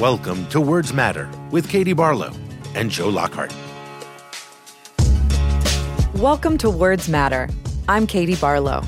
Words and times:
Welcome 0.00 0.46
to 0.46 0.62
Words 0.62 0.94
Matter 0.94 1.30
with 1.50 1.68
Katie 1.68 1.92
Barlow 1.92 2.32
and 2.74 2.90
Joe 2.90 3.10
Lockhart. 3.10 3.52
Welcome 6.14 6.56
to 6.56 6.70
Words 6.70 7.06
Matter. 7.06 7.50
I'm 7.86 8.06
Katie 8.06 8.34
Barlow. 8.36 8.82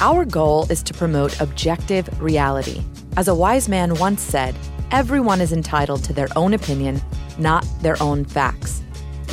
Our 0.00 0.24
goal 0.24 0.70
is 0.70 0.84
to 0.84 0.94
promote 0.94 1.40
objective 1.40 2.22
reality. 2.22 2.80
As 3.16 3.26
a 3.26 3.34
wise 3.34 3.68
man 3.68 3.96
once 3.96 4.22
said, 4.22 4.54
everyone 4.92 5.40
is 5.40 5.52
entitled 5.52 6.04
to 6.04 6.12
their 6.12 6.28
own 6.36 6.54
opinion, 6.54 7.02
not 7.36 7.66
their 7.80 8.00
own 8.00 8.24
facts. 8.24 8.84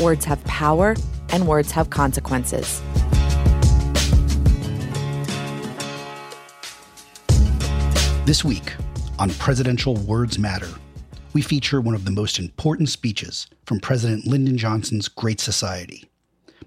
Words 0.01 0.25
have 0.25 0.43
power, 0.45 0.95
and 1.29 1.47
words 1.47 1.69
have 1.73 1.91
consequences. 1.91 2.81
This 8.25 8.43
week 8.43 8.73
on 9.19 9.29
Presidential 9.35 9.95
Words 9.95 10.39
Matter, 10.39 10.69
we 11.37 11.41
feature 11.43 11.79
one 11.79 11.93
of 11.93 12.03
the 12.03 12.09
most 12.09 12.39
important 12.39 12.89
speeches 12.89 13.45
from 13.63 13.79
President 13.79 14.25
Lyndon 14.25 14.57
Johnson's 14.57 15.07
Great 15.07 15.39
Society. 15.39 16.09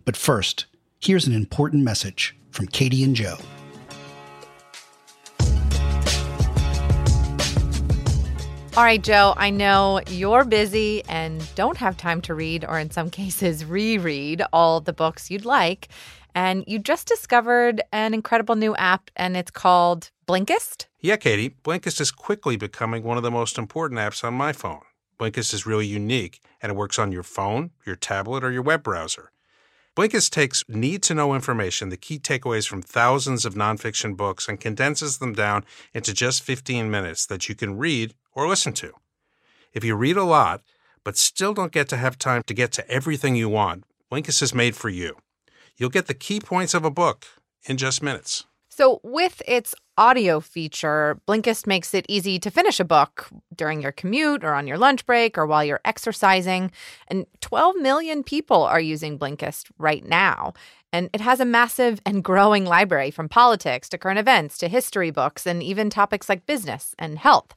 But 0.04 0.16
first, 0.16 0.66
here's 1.00 1.26
an 1.26 1.32
important 1.34 1.82
message 1.82 2.36
from 2.52 2.68
Katie 2.68 3.02
and 3.02 3.16
Joe. 3.16 3.36
All 8.76 8.84
right, 8.84 9.02
Joe, 9.02 9.34
I 9.36 9.50
know 9.50 10.02
you're 10.06 10.44
busy 10.44 11.02
and 11.08 11.44
don't 11.56 11.76
have 11.78 11.96
time 11.96 12.20
to 12.20 12.34
read, 12.34 12.64
or 12.64 12.78
in 12.78 12.92
some 12.92 13.10
cases, 13.20 13.64
reread 13.64 14.40
all 14.52 14.80
the 14.80 14.92
books 14.92 15.32
you'd 15.32 15.44
like. 15.44 15.88
And 16.34 16.64
you 16.66 16.78
just 16.78 17.08
discovered 17.08 17.82
an 17.92 18.14
incredible 18.14 18.56
new 18.56 18.74
app, 18.76 19.10
and 19.16 19.36
it's 19.36 19.50
called 19.50 20.10
Blinkist. 20.26 20.86
Yeah, 21.00 21.16
Katie, 21.16 21.56
Blinkist 21.64 22.00
is 22.00 22.10
quickly 22.10 22.56
becoming 22.56 23.02
one 23.02 23.16
of 23.16 23.22
the 23.22 23.30
most 23.30 23.58
important 23.58 23.98
apps 24.00 24.22
on 24.22 24.34
my 24.34 24.52
phone. 24.52 24.82
Blinkist 25.18 25.52
is 25.52 25.66
really 25.66 25.86
unique, 25.86 26.40
and 26.62 26.70
it 26.70 26.76
works 26.76 26.98
on 26.98 27.12
your 27.12 27.22
phone, 27.22 27.70
your 27.84 27.96
tablet, 27.96 28.42
or 28.42 28.50
your 28.50 28.62
web 28.62 28.82
browser. 28.82 29.32
Blinkist 29.96 30.30
takes 30.30 30.64
need 30.68 31.02
to 31.02 31.14
know 31.14 31.34
information, 31.34 31.88
the 31.88 31.96
key 31.96 32.18
takeaways 32.18 32.66
from 32.66 32.80
thousands 32.80 33.44
of 33.44 33.54
nonfiction 33.54 34.16
books, 34.16 34.48
and 34.48 34.60
condenses 34.60 35.18
them 35.18 35.32
down 35.32 35.64
into 35.92 36.14
just 36.14 36.42
15 36.42 36.90
minutes 36.90 37.26
that 37.26 37.48
you 37.48 37.54
can 37.54 37.76
read 37.76 38.14
or 38.32 38.48
listen 38.48 38.72
to. 38.74 38.92
If 39.74 39.84
you 39.84 39.96
read 39.96 40.16
a 40.16 40.24
lot, 40.24 40.62
but 41.04 41.18
still 41.18 41.54
don't 41.54 41.72
get 41.72 41.88
to 41.88 41.96
have 41.96 42.18
time 42.18 42.42
to 42.46 42.54
get 42.54 42.72
to 42.72 42.88
everything 42.88 43.34
you 43.36 43.48
want, 43.48 43.84
Blinkist 44.10 44.42
is 44.42 44.54
made 44.54 44.76
for 44.76 44.88
you. 44.88 45.16
You'll 45.80 45.88
get 45.88 46.08
the 46.08 46.14
key 46.14 46.40
points 46.40 46.74
of 46.74 46.84
a 46.84 46.90
book 46.90 47.24
in 47.64 47.78
just 47.78 48.02
minutes. 48.02 48.44
So, 48.68 49.00
with 49.02 49.40
its 49.48 49.74
audio 49.96 50.38
feature, 50.38 51.18
Blinkist 51.26 51.66
makes 51.66 51.94
it 51.94 52.04
easy 52.06 52.38
to 52.38 52.50
finish 52.50 52.78
a 52.80 52.84
book 52.84 53.28
during 53.54 53.80
your 53.80 53.90
commute 53.90 54.44
or 54.44 54.52
on 54.52 54.66
your 54.66 54.76
lunch 54.76 55.06
break 55.06 55.38
or 55.38 55.46
while 55.46 55.64
you're 55.64 55.80
exercising. 55.84 56.70
And 57.08 57.24
12 57.40 57.76
million 57.76 58.22
people 58.22 58.62
are 58.62 58.80
using 58.80 59.18
Blinkist 59.18 59.70
right 59.78 60.04
now. 60.06 60.52
And 60.92 61.08
it 61.14 61.22
has 61.22 61.40
a 61.40 61.46
massive 61.46 61.98
and 62.04 62.22
growing 62.22 62.66
library 62.66 63.10
from 63.10 63.30
politics 63.30 63.88
to 63.88 63.98
current 63.98 64.18
events 64.18 64.58
to 64.58 64.68
history 64.68 65.10
books 65.10 65.46
and 65.46 65.62
even 65.62 65.88
topics 65.88 66.28
like 66.28 66.44
business 66.44 66.94
and 66.98 67.18
health. 67.18 67.54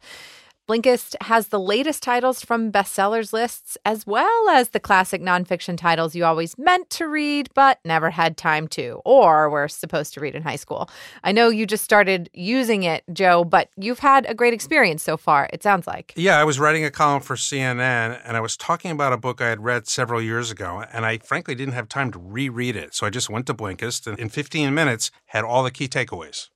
Blinkist 0.65 1.17
has 1.19 1.49
the 1.49 1.59
latest 1.59 2.01
titles 2.01 2.41
from 2.41 2.71
bestsellers 2.71 3.33
lists, 3.33 3.77
as 3.83 4.07
well 4.07 4.47
as 4.47 4.69
the 4.69 4.79
classic 4.79 5.21
nonfiction 5.21 5.77
titles 5.77 6.15
you 6.15 6.23
always 6.23 6.57
meant 6.57 6.89
to 6.89 7.05
read 7.05 7.49
but 7.53 7.79
never 7.83 8.09
had 8.09 8.37
time 8.37 8.69
to, 8.69 9.01
or 9.03 9.49
were 9.49 9.67
supposed 9.67 10.13
to 10.13 10.21
read 10.21 10.35
in 10.35 10.43
high 10.43 10.55
school. 10.55 10.89
I 11.21 11.33
know 11.33 11.49
you 11.49 11.65
just 11.65 11.83
started 11.83 12.29
using 12.31 12.83
it, 12.83 13.03
Joe, 13.11 13.43
but 13.43 13.71
you've 13.75 13.99
had 13.99 14.25
a 14.29 14.33
great 14.33 14.53
experience 14.53 15.03
so 15.03 15.17
far, 15.17 15.49
it 15.51 15.61
sounds 15.61 15.85
like. 15.85 16.13
Yeah, 16.15 16.39
I 16.39 16.45
was 16.45 16.61
writing 16.61 16.85
a 16.85 16.91
column 16.91 17.21
for 17.21 17.35
CNN 17.35 18.21
and 18.23 18.37
I 18.37 18.39
was 18.39 18.55
talking 18.55 18.91
about 18.91 19.11
a 19.11 19.17
book 19.17 19.41
I 19.41 19.49
had 19.49 19.65
read 19.65 19.89
several 19.89 20.21
years 20.21 20.49
ago, 20.49 20.85
and 20.93 21.05
I 21.05 21.17
frankly 21.17 21.55
didn't 21.55 21.73
have 21.73 21.89
time 21.89 22.09
to 22.13 22.19
reread 22.19 22.77
it. 22.77 22.95
So 22.95 23.05
I 23.05 23.09
just 23.09 23.29
went 23.29 23.47
to 23.47 23.53
Blinkist 23.53 24.07
and 24.07 24.17
in 24.17 24.29
15 24.29 24.73
minutes 24.73 25.11
had 25.25 25.43
all 25.43 25.61
the 25.61 25.71
key 25.71 25.89
takeaways. 25.89 26.47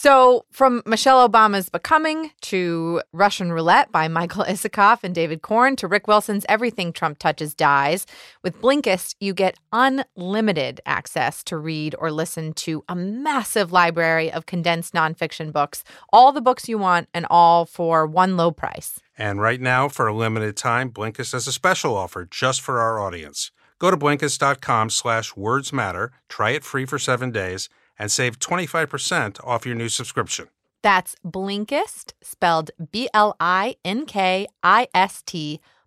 So, 0.00 0.44
from 0.52 0.80
Michelle 0.86 1.28
Obama's 1.28 1.68
Becoming 1.70 2.30
to 2.42 3.02
Russian 3.12 3.50
Roulette 3.50 3.90
by 3.90 4.06
Michael 4.06 4.44
Isikoff 4.48 5.02
and 5.02 5.12
David 5.12 5.42
Corn 5.42 5.74
to 5.74 5.88
Rick 5.88 6.06
Wilson's 6.06 6.46
Everything 6.48 6.92
Trump 6.92 7.18
Touches 7.18 7.52
Dies, 7.52 8.06
with 8.44 8.62
Blinkist, 8.62 9.16
you 9.18 9.34
get 9.34 9.58
unlimited 9.72 10.80
access 10.86 11.42
to 11.42 11.56
read 11.56 11.96
or 11.98 12.12
listen 12.12 12.52
to 12.52 12.84
a 12.88 12.94
massive 12.94 13.72
library 13.72 14.30
of 14.30 14.46
condensed 14.46 14.94
nonfiction 14.94 15.52
books, 15.52 15.82
all 16.12 16.30
the 16.30 16.40
books 16.40 16.68
you 16.68 16.78
want, 16.78 17.08
and 17.12 17.26
all 17.28 17.64
for 17.64 18.06
one 18.06 18.36
low 18.36 18.52
price. 18.52 19.00
And 19.16 19.40
right 19.40 19.60
now, 19.60 19.88
for 19.88 20.06
a 20.06 20.14
limited 20.14 20.56
time, 20.56 20.92
Blinkist 20.92 21.32
has 21.32 21.48
a 21.48 21.52
special 21.52 21.96
offer 21.96 22.24
just 22.24 22.60
for 22.60 22.78
our 22.78 23.00
audience. 23.00 23.50
Go 23.80 23.90
to 23.90 23.96
Blinkist.com 23.96 24.90
slash 24.90 25.34
words 25.34 25.72
matter, 25.72 26.12
try 26.28 26.50
it 26.50 26.62
free 26.62 26.84
for 26.84 27.00
seven 27.00 27.32
days, 27.32 27.68
and 27.98 28.10
save 28.12 28.38
25% 28.38 29.44
off 29.44 29.66
your 29.66 29.74
new 29.74 29.88
subscription. 29.88 30.48
That's 30.82 31.16
Blinkist, 31.24 32.12
spelled 32.22 32.70
B-L-I-N-K-I-S-T, 32.92 33.30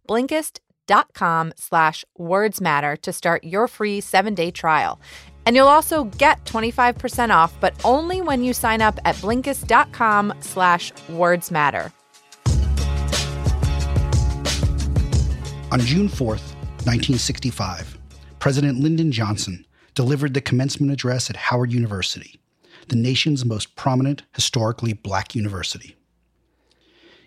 Blinkist.com 0.07 1.53
slash 1.55 2.05
words 2.17 2.59
matter 2.59 2.95
to 2.97 3.13
start 3.13 3.43
your 3.43 3.67
free 3.67 4.01
seven-day 4.01 4.51
trial. 4.51 4.99
And 5.45 5.55
you'll 5.55 5.67
also 5.67 6.03
get 6.03 6.43
25% 6.45 7.33
off, 7.33 7.53
but 7.59 7.73
only 7.83 8.21
when 8.21 8.43
you 8.43 8.53
sign 8.53 8.81
up 8.81 8.99
at 9.05 9.15
Blinkist.com 9.15 10.33
slash 10.41 10.91
words 11.09 11.49
matter. 11.51 11.91
On 15.71 15.79
June 15.79 16.09
4th, 16.09 16.53
1965, 16.85 17.97
President 18.39 18.79
Lyndon 18.79 19.11
Johnson 19.11 19.65
delivered 19.95 20.33
the 20.33 20.41
commencement 20.41 20.91
address 20.91 21.29
at 21.29 21.35
Howard 21.35 21.71
University, 21.71 22.39
the 22.87 22.95
nation's 22.95 23.45
most 23.45 23.75
prominent 23.75 24.23
historically 24.33 24.93
black 24.93 25.35
university. 25.35 25.95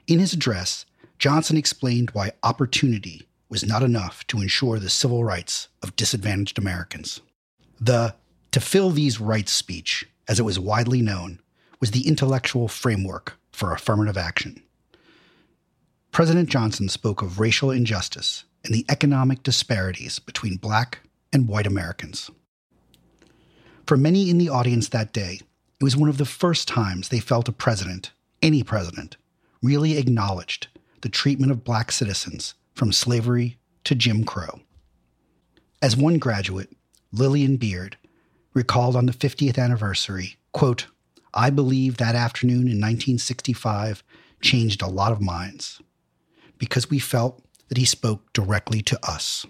In 0.06 0.19
his 0.19 0.32
address, 0.32 0.84
Johnson 1.19 1.56
explained 1.56 2.10
why 2.10 2.32
opportunity 2.42 3.28
was 3.48 3.64
not 3.64 3.82
enough 3.82 4.26
to 4.26 4.41
ensure 4.41 4.78
the 4.78 4.91
civil 4.91 5.25
rights 5.25 5.69
of 5.82 5.97
disadvantaged 5.97 6.58
Americans. 6.58 7.20
The 7.80 8.14
To 8.52 8.60
Fulfill 8.60 8.91
These 8.91 9.20
Rights 9.20 9.52
speech, 9.52 10.06
as 10.28 10.38
it 10.38 10.44
was 10.44 10.58
widely 10.58 11.02
known, 11.02 11.41
was 11.81 11.91
the 11.92 12.06
intellectual 12.06 12.69
framework 12.69 13.38
for 13.52 13.72
affirmative 13.72 14.16
action. 14.16 14.62
President 16.10 16.48
Johnson 16.48 16.88
spoke 16.88 17.22
of 17.22 17.41
racial 17.41 17.70
injustice 17.70 18.44
and 18.64 18.75
the 18.75 18.86
economic 18.88 19.42
disparities 19.42 20.19
between 20.19 20.56
black 20.56 21.00
and 21.32 21.48
white 21.48 21.66
Americans. 21.66 22.31
For 23.86 23.98
many 23.98 24.30
in 24.30 24.38
the 24.38 24.48
audience 24.48 24.88
that 24.88 25.12
day, 25.12 25.40
it 25.78 25.84
was 25.84 25.96
one 25.96 26.08
of 26.08 26.16
the 26.16 26.24
first 26.24 26.66
times 26.66 27.08
they 27.08 27.20
felt 27.20 27.48
a 27.48 27.52
president, 27.52 28.12
any 28.40 28.62
president, 28.62 29.18
really 29.62 29.98
acknowledged 29.98 30.68
the 31.02 31.10
treatment 31.10 31.52
of 31.52 31.64
black 31.64 31.92
citizens 31.92 32.54
from 32.72 32.92
slavery 32.92 33.58
to 33.84 33.94
Jim 33.94 34.24
Crow. 34.24 34.60
As 35.82 35.98
one 35.98 36.18
graduate, 36.18 36.74
Lillian 37.12 37.58
Beard, 37.58 37.98
recalled 38.54 38.96
on 38.96 39.04
the 39.04 39.12
50th 39.12 39.58
anniversary, 39.58 40.36
quote, 40.52 40.86
I 41.34 41.50
believe 41.50 41.98
that 41.98 42.14
afternoon 42.14 42.68
in 42.68 42.80
1965 42.80 44.02
changed 44.40 44.80
a 44.80 44.86
lot 44.86 45.12
of 45.12 45.20
minds 45.20 45.82
because 46.56 46.88
we 46.88 46.98
felt 46.98 47.42
that 47.68 47.76
he 47.76 47.84
spoke 47.84 48.32
directly 48.32 48.80
to 48.82 48.98
us. 49.06 49.44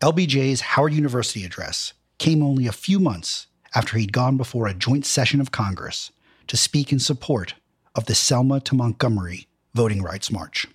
LBJ's 0.00 0.60
Howard 0.60 0.92
University 0.92 1.44
address 1.44 1.94
came 2.20 2.42
only 2.42 2.66
a 2.66 2.72
few 2.72 3.00
months 3.00 3.46
after 3.74 3.96
he'd 3.96 4.12
gone 4.12 4.36
before 4.36 4.68
a 4.68 4.74
joint 4.74 5.06
session 5.06 5.40
of 5.40 5.50
Congress 5.50 6.12
to 6.46 6.56
speak 6.56 6.92
in 6.92 6.98
support 6.98 7.54
of 7.94 8.04
the 8.04 8.14
Selma 8.14 8.60
to 8.60 8.74
Montgomery 8.74 9.48
Voting 9.74 10.02
Rights 10.02 10.30
March. 10.30 10.66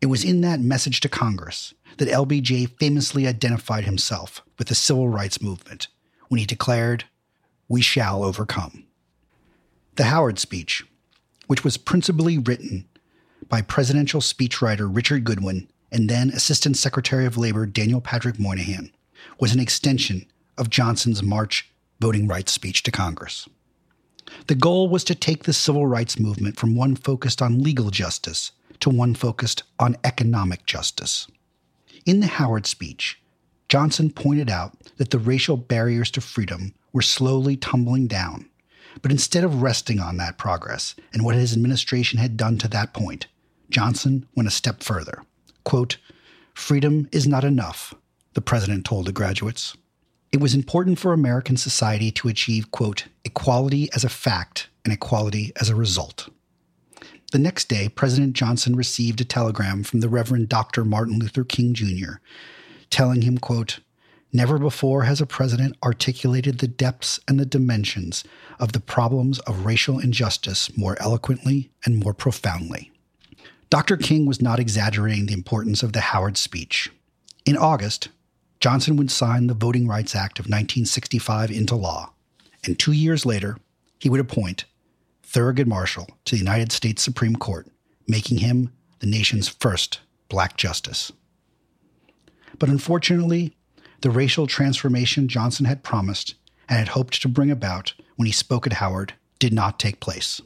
It 0.00 0.06
was 0.06 0.24
in 0.24 0.40
that 0.40 0.60
message 0.60 1.00
to 1.00 1.08
Congress 1.08 1.74
that 1.98 2.08
LBJ 2.08 2.76
famously 2.80 3.26
identified 3.26 3.84
himself 3.84 4.42
with 4.58 4.66
the 4.66 4.74
civil 4.74 5.08
rights 5.08 5.40
movement 5.40 5.86
when 6.28 6.40
he 6.40 6.44
declared, 6.44 7.04
We 7.68 7.80
shall 7.80 8.24
overcome. 8.24 8.84
The 9.94 10.04
Howard 10.04 10.40
speech, 10.40 10.84
which 11.46 11.62
was 11.62 11.76
principally 11.76 12.36
written 12.36 12.88
by 13.48 13.62
presidential 13.62 14.20
speechwriter 14.20 14.88
Richard 14.92 15.22
Goodwin 15.22 15.68
and 15.92 16.10
then 16.10 16.30
Assistant 16.30 16.76
Secretary 16.76 17.26
of 17.26 17.38
Labor 17.38 17.64
Daniel 17.64 18.00
Patrick 18.00 18.40
Moynihan, 18.40 18.90
was 19.38 19.54
an 19.54 19.60
extension 19.60 20.26
of 20.58 20.70
Johnson's 20.70 21.22
March 21.22 21.70
voting 22.00 22.26
rights 22.26 22.52
speech 22.52 22.82
to 22.82 22.90
Congress. 22.90 23.48
The 24.46 24.54
goal 24.54 24.88
was 24.88 25.04
to 25.04 25.14
take 25.14 25.44
the 25.44 25.52
civil 25.52 25.86
rights 25.86 26.18
movement 26.18 26.56
from 26.56 26.74
one 26.76 26.96
focused 26.96 27.42
on 27.42 27.62
legal 27.62 27.90
justice 27.90 28.52
to 28.80 28.90
one 28.90 29.14
focused 29.14 29.62
on 29.78 29.96
economic 30.04 30.66
justice. 30.66 31.26
In 32.06 32.20
the 32.20 32.26
Howard 32.26 32.66
speech, 32.66 33.20
Johnson 33.68 34.10
pointed 34.10 34.50
out 34.50 34.76
that 34.96 35.10
the 35.10 35.18
racial 35.18 35.56
barriers 35.56 36.10
to 36.12 36.20
freedom 36.20 36.74
were 36.92 37.02
slowly 37.02 37.56
tumbling 37.56 38.06
down, 38.06 38.48
but 39.02 39.10
instead 39.10 39.44
of 39.44 39.62
resting 39.62 40.00
on 40.00 40.16
that 40.18 40.38
progress 40.38 40.94
and 41.12 41.24
what 41.24 41.34
his 41.34 41.52
administration 41.52 42.18
had 42.18 42.36
done 42.36 42.58
to 42.58 42.68
that 42.68 42.92
point, 42.92 43.26
Johnson 43.70 44.26
went 44.34 44.48
a 44.48 44.52
step 44.52 44.82
further. 44.82 45.22
Quote, 45.64 45.96
Freedom 46.52 47.08
is 47.10 47.26
not 47.26 47.42
enough, 47.42 47.94
the 48.34 48.40
president 48.40 48.84
told 48.84 49.06
the 49.06 49.12
graduates. 49.12 49.76
It 50.34 50.40
was 50.40 50.52
important 50.52 50.98
for 50.98 51.12
American 51.12 51.56
society 51.56 52.10
to 52.10 52.26
achieve, 52.26 52.72
quote, 52.72 53.04
equality 53.24 53.88
as 53.94 54.02
a 54.02 54.08
fact 54.08 54.66
and 54.84 54.92
equality 54.92 55.52
as 55.60 55.68
a 55.68 55.76
result. 55.76 56.28
The 57.30 57.38
next 57.38 57.68
day, 57.68 57.88
President 57.88 58.32
Johnson 58.32 58.74
received 58.74 59.20
a 59.20 59.24
telegram 59.24 59.84
from 59.84 60.00
the 60.00 60.08
Reverend 60.08 60.48
Dr. 60.48 60.84
Martin 60.84 61.20
Luther 61.20 61.44
King 61.44 61.72
Jr., 61.72 62.14
telling 62.90 63.22
him, 63.22 63.38
quote, 63.38 63.78
Never 64.32 64.58
before 64.58 65.04
has 65.04 65.20
a 65.20 65.26
president 65.26 65.76
articulated 65.84 66.58
the 66.58 66.66
depths 66.66 67.20
and 67.28 67.38
the 67.38 67.46
dimensions 67.46 68.24
of 68.58 68.72
the 68.72 68.80
problems 68.80 69.38
of 69.38 69.64
racial 69.64 70.00
injustice 70.00 70.76
more 70.76 71.00
eloquently 71.00 71.70
and 71.84 71.96
more 71.96 72.12
profoundly. 72.12 72.90
Dr. 73.70 73.96
King 73.96 74.26
was 74.26 74.42
not 74.42 74.58
exaggerating 74.58 75.26
the 75.26 75.32
importance 75.32 75.84
of 75.84 75.92
the 75.92 76.00
Howard 76.00 76.36
speech. 76.36 76.90
In 77.46 77.56
August, 77.56 78.08
Johnson 78.64 78.96
would 78.96 79.10
sign 79.10 79.46
the 79.46 79.52
Voting 79.52 79.86
Rights 79.86 80.16
Act 80.16 80.38
of 80.38 80.46
1965 80.46 81.50
into 81.50 81.76
law, 81.76 82.14
and 82.64 82.78
two 82.78 82.92
years 82.92 83.26
later, 83.26 83.58
he 83.98 84.08
would 84.08 84.20
appoint 84.20 84.64
Thurgood 85.22 85.66
Marshall 85.66 86.08
to 86.24 86.34
the 86.34 86.38
United 86.38 86.72
States 86.72 87.02
Supreme 87.02 87.36
Court, 87.36 87.68
making 88.08 88.38
him 88.38 88.72
the 89.00 89.06
nation's 89.06 89.50
first 89.50 90.00
black 90.30 90.56
justice. 90.56 91.12
But 92.58 92.70
unfortunately, 92.70 93.54
the 94.00 94.10
racial 94.10 94.46
transformation 94.46 95.28
Johnson 95.28 95.66
had 95.66 95.82
promised 95.82 96.34
and 96.66 96.78
had 96.78 96.88
hoped 96.88 97.20
to 97.20 97.28
bring 97.28 97.50
about 97.50 97.92
when 98.16 98.24
he 98.24 98.32
spoke 98.32 98.66
at 98.66 98.72
Howard 98.72 99.12
did 99.38 99.52
not 99.52 99.78
take 99.78 100.00
place. 100.00 100.40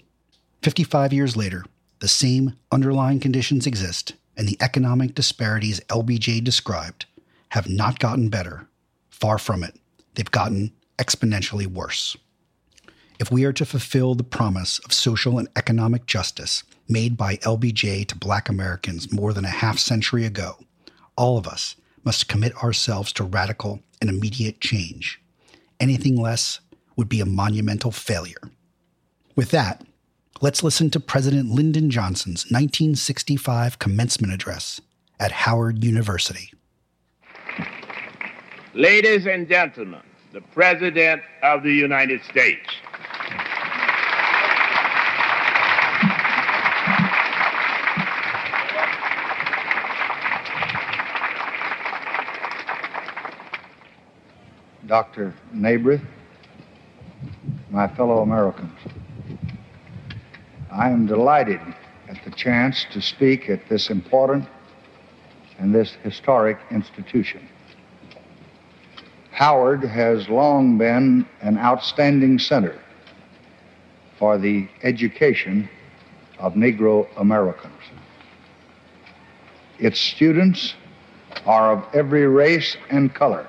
55 0.65 1.13
years 1.13 1.37
later, 1.37 1.65
the 2.01 2.09
same 2.09 2.57
underlying 2.73 3.21
conditions 3.21 3.65
exist, 3.65 4.15
and 4.37 4.49
the 4.49 4.59
economic 4.61 5.15
disparities 5.15 5.79
LBJ 5.89 6.43
described 6.43 7.07
have 7.51 7.69
not 7.69 7.99
gotten 7.99 8.29
better. 8.29 8.69
Far 9.11 9.39
from 9.39 9.63
it, 9.63 9.79
they've 10.15 10.31
gotten 10.31 10.73
exponentially 10.99 11.67
worse. 11.67 12.17
If 13.19 13.33
we 13.33 13.45
are 13.45 13.53
to 13.55 13.67
fulfill 13.67 14.15
the 14.15 14.25
promise 14.25 14.79
of 14.81 14.93
social 14.93 15.39
and 15.39 15.49
economic 15.57 16.07
justice 16.07 16.63
made 16.89 17.17
by 17.17 17.37
LBJ 17.39 18.07
to 18.09 18.17
black 18.17 18.49
Americans 18.49 19.13
more 19.13 19.33
than 19.33 19.45
a 19.45 19.49
half 19.49 19.79
century 19.79 20.25
ago, 20.25 20.59
all 21.17 21.37
of 21.37 21.49
us 21.49 21.75
must 22.05 22.29
commit 22.29 22.55
ourselves 22.63 23.13
to 23.15 23.25
radical 23.25 23.81
and 24.01 24.09
immediate 24.09 24.61
change. 24.61 25.21
Anything 25.81 26.17
less 26.17 26.61
would 26.97 27.09
be 27.09 27.21
a 27.21 27.27
monumental 27.27 27.91
failure. 27.91 28.51
With 29.35 29.51
that, 29.51 29.85
let's 30.41 30.63
listen 30.63 30.91
to 30.91 31.01
President 31.01 31.51
Lyndon 31.51 31.91
Johnson's 31.91 32.45
1965 32.51 33.79
commencement 33.79 34.33
address 34.33 34.81
at 35.19 35.33
Howard 35.33 35.83
University. 35.85 36.53
Ladies 38.79 39.27
and 39.27 39.49
gentlemen, 39.49 40.03
the 40.33 40.41
President 40.41 41.21
of 41.43 41.65
the 41.65 41.73
United 41.73 42.23
States. 42.23 42.71
Dr. 54.87 55.35
Nabrit, 55.53 56.01
my 57.71 57.89
fellow 57.89 58.21
Americans. 58.21 58.79
I 60.71 60.91
am 60.91 61.05
delighted 61.07 61.61
at 62.09 62.25
the 62.25 62.31
chance 62.31 62.87
to 62.93 63.03
speak 63.03 63.51
at 63.51 63.69
this 63.69 63.91
important 63.91 64.49
and 65.59 65.75
this 65.75 65.97
historic 66.05 66.59
institution. 66.71 67.48
Howard 69.39 69.85
has 69.85 70.29
long 70.29 70.79
been 70.79 71.25
an 71.43 71.59
outstanding 71.59 72.41
center 72.41 72.77
for 74.19 74.37
the 74.37 74.67
education 74.83 75.69
of 76.41 76.55
Negro 76.55 77.07
Americans. 77.17 77.81
Its 79.79 80.01
students 80.01 80.75
are 81.47 81.71
of 81.73 81.85
every 81.95 82.27
race 82.27 82.77
and 82.91 83.15
color 83.15 83.47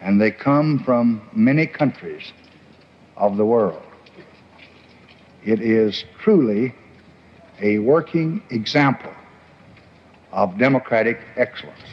and 0.00 0.18
they 0.18 0.30
come 0.30 0.78
from 0.84 1.20
many 1.34 1.66
countries 1.66 2.32
of 3.18 3.36
the 3.36 3.44
world. 3.44 3.82
It 5.44 5.60
is 5.60 6.06
truly 6.18 6.74
a 7.60 7.78
working 7.80 8.42
example 8.48 9.12
of 10.32 10.56
democratic 10.56 11.20
excellence. 11.36 11.92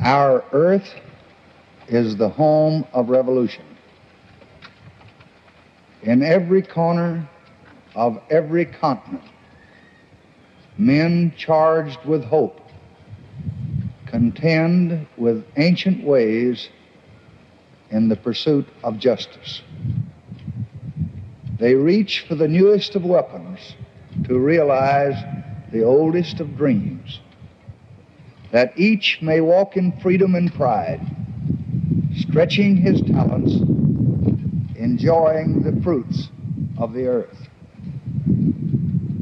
Our 0.00 0.44
earth 0.52 0.94
is 1.88 2.16
the 2.16 2.28
home 2.28 2.86
of 2.92 3.08
revolution. 3.08 3.64
In 6.02 6.22
every 6.22 6.62
corner 6.62 7.28
of 7.94 8.20
every 8.30 8.64
continent, 8.64 9.24
men 10.76 11.32
charged 11.36 12.04
with 12.04 12.24
hope 12.24 12.60
contend 14.06 15.06
with 15.16 15.44
ancient 15.56 16.02
ways 16.02 16.68
in 17.90 18.08
the 18.08 18.16
pursuit 18.16 18.66
of 18.82 18.98
justice. 18.98 19.62
They 21.58 21.74
reach 21.74 22.24
for 22.26 22.34
the 22.34 22.48
newest 22.48 22.94
of 22.94 23.04
weapons 23.04 23.74
to 24.24 24.38
realize 24.38 25.16
the 25.72 25.82
oldest 25.82 26.40
of 26.40 26.56
dreams, 26.56 27.20
that 28.50 28.78
each 28.78 29.20
may 29.20 29.40
walk 29.40 29.76
in 29.76 29.92
freedom 30.00 30.34
and 30.34 30.52
pride, 30.54 31.00
stretching 32.16 32.76
his 32.76 33.00
talents, 33.02 33.52
enjoying 34.76 35.62
the 35.62 35.80
fruits 35.82 36.28
of 36.78 36.92
the 36.92 37.06
earth. 37.06 37.48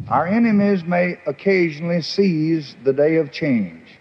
Our 0.08 0.26
enemies 0.26 0.84
may 0.84 1.18
occasionally 1.26 2.02
seize 2.02 2.76
the 2.84 2.92
day 2.92 3.16
of 3.16 3.32
change, 3.32 3.98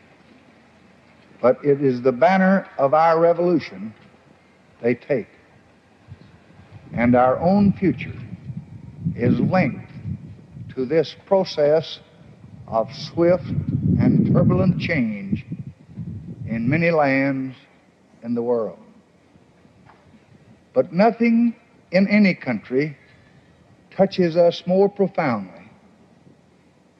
but 1.41 1.63
it 1.65 1.81
is 1.81 2.01
the 2.01 2.11
banner 2.11 2.69
of 2.77 2.93
our 2.93 3.19
revolution 3.19 3.93
they 4.81 4.93
take. 4.93 5.27
And 6.93 7.15
our 7.15 7.39
own 7.39 7.73
future 7.73 8.13
is 9.15 9.39
linked 9.39 9.91
to 10.75 10.85
this 10.85 11.15
process 11.25 11.99
of 12.67 12.93
swift 12.93 13.45
turbulent 14.35 14.77
change 14.77 15.45
in 16.45 16.67
many 16.67 16.91
lands 16.91 17.55
in 18.21 18.35
the 18.35 18.41
world. 18.41 18.77
But 20.73 20.91
nothing 20.91 21.55
in 21.91 22.05
any 22.09 22.35
country 22.35 22.97
touches 23.95 24.35
us 24.35 24.61
more 24.67 24.89
profoundly 24.89 25.71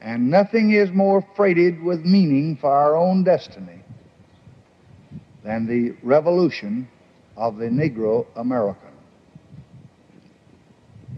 and 0.00 0.30
nothing 0.30 0.70
is 0.70 0.90
more 0.92 1.22
freighted 1.36 1.82
with 1.82 2.06
meaning 2.06 2.56
for 2.56 2.70
our 2.70 2.96
own 2.96 3.22
destiny 3.22 3.80
than 5.44 5.66
the 5.66 5.94
revolution 6.02 6.88
of 7.36 7.58
the 7.58 7.66
Negro 7.66 8.26
American. 8.36 8.94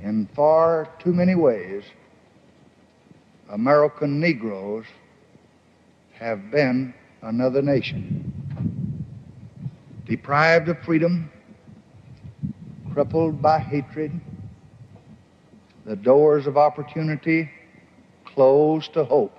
In 0.03 0.29
far 0.35 0.89
too 0.99 1.13
many 1.13 1.37
ways, 1.37 1.85
American 3.51 4.19
Negroes 4.19 4.85
have 6.19 6.51
been 6.51 6.93
another 7.23 7.63
nation. 7.63 8.33
Deprived 10.05 10.69
of 10.69 10.79
freedom, 10.81 11.31
crippled 12.93 13.41
by 13.41 13.61
hatred, 13.61 14.21
the 15.85 15.95
doors 15.95 16.49
of 16.49 16.57
opportunity 16.57 17.49
closed 18.25 18.93
to 18.95 19.05
hope. 19.05 19.37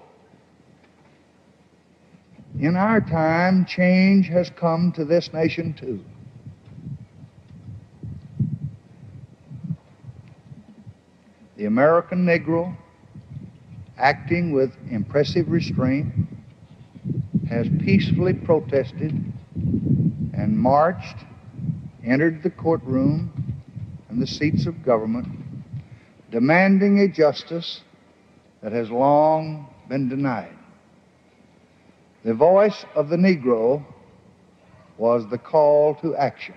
In 2.60 2.76
our 2.78 3.02
time, 3.02 3.66
change 3.66 4.28
has 4.30 4.50
come 4.50 4.92
to 4.94 5.04
this 5.04 5.34
nation 5.34 5.74
too. 5.74 6.04
The 11.58 11.66
American 11.66 12.26
Negro, 12.26 12.76
acting 13.98 14.54
with 14.54 14.76
impressive 14.90 15.52
restraint, 15.52 16.08
has 17.50 17.68
peacefully 17.80 18.34
protested 18.34 19.12
and 19.56 20.58
marched, 20.58 21.18
entered 22.06 22.44
the 22.44 22.50
courtroom 22.50 23.32
and 24.10 24.22
the 24.22 24.28
seats 24.28 24.68
of 24.68 24.86
government, 24.86 25.28
demanding 26.32 27.00
a 27.00 27.08
justice 27.08 27.82
that 28.62 28.72
has 28.72 28.92
long 28.92 29.68
been 29.90 30.08
denied. 30.08 30.56
The 32.24 32.36
voice 32.36 32.86
of 32.94 33.10
the 33.10 33.18
Negro 33.18 33.84
was 35.00 35.28
the 35.30 35.38
call 35.38 35.96
to 35.96 36.16
action. 36.16 36.56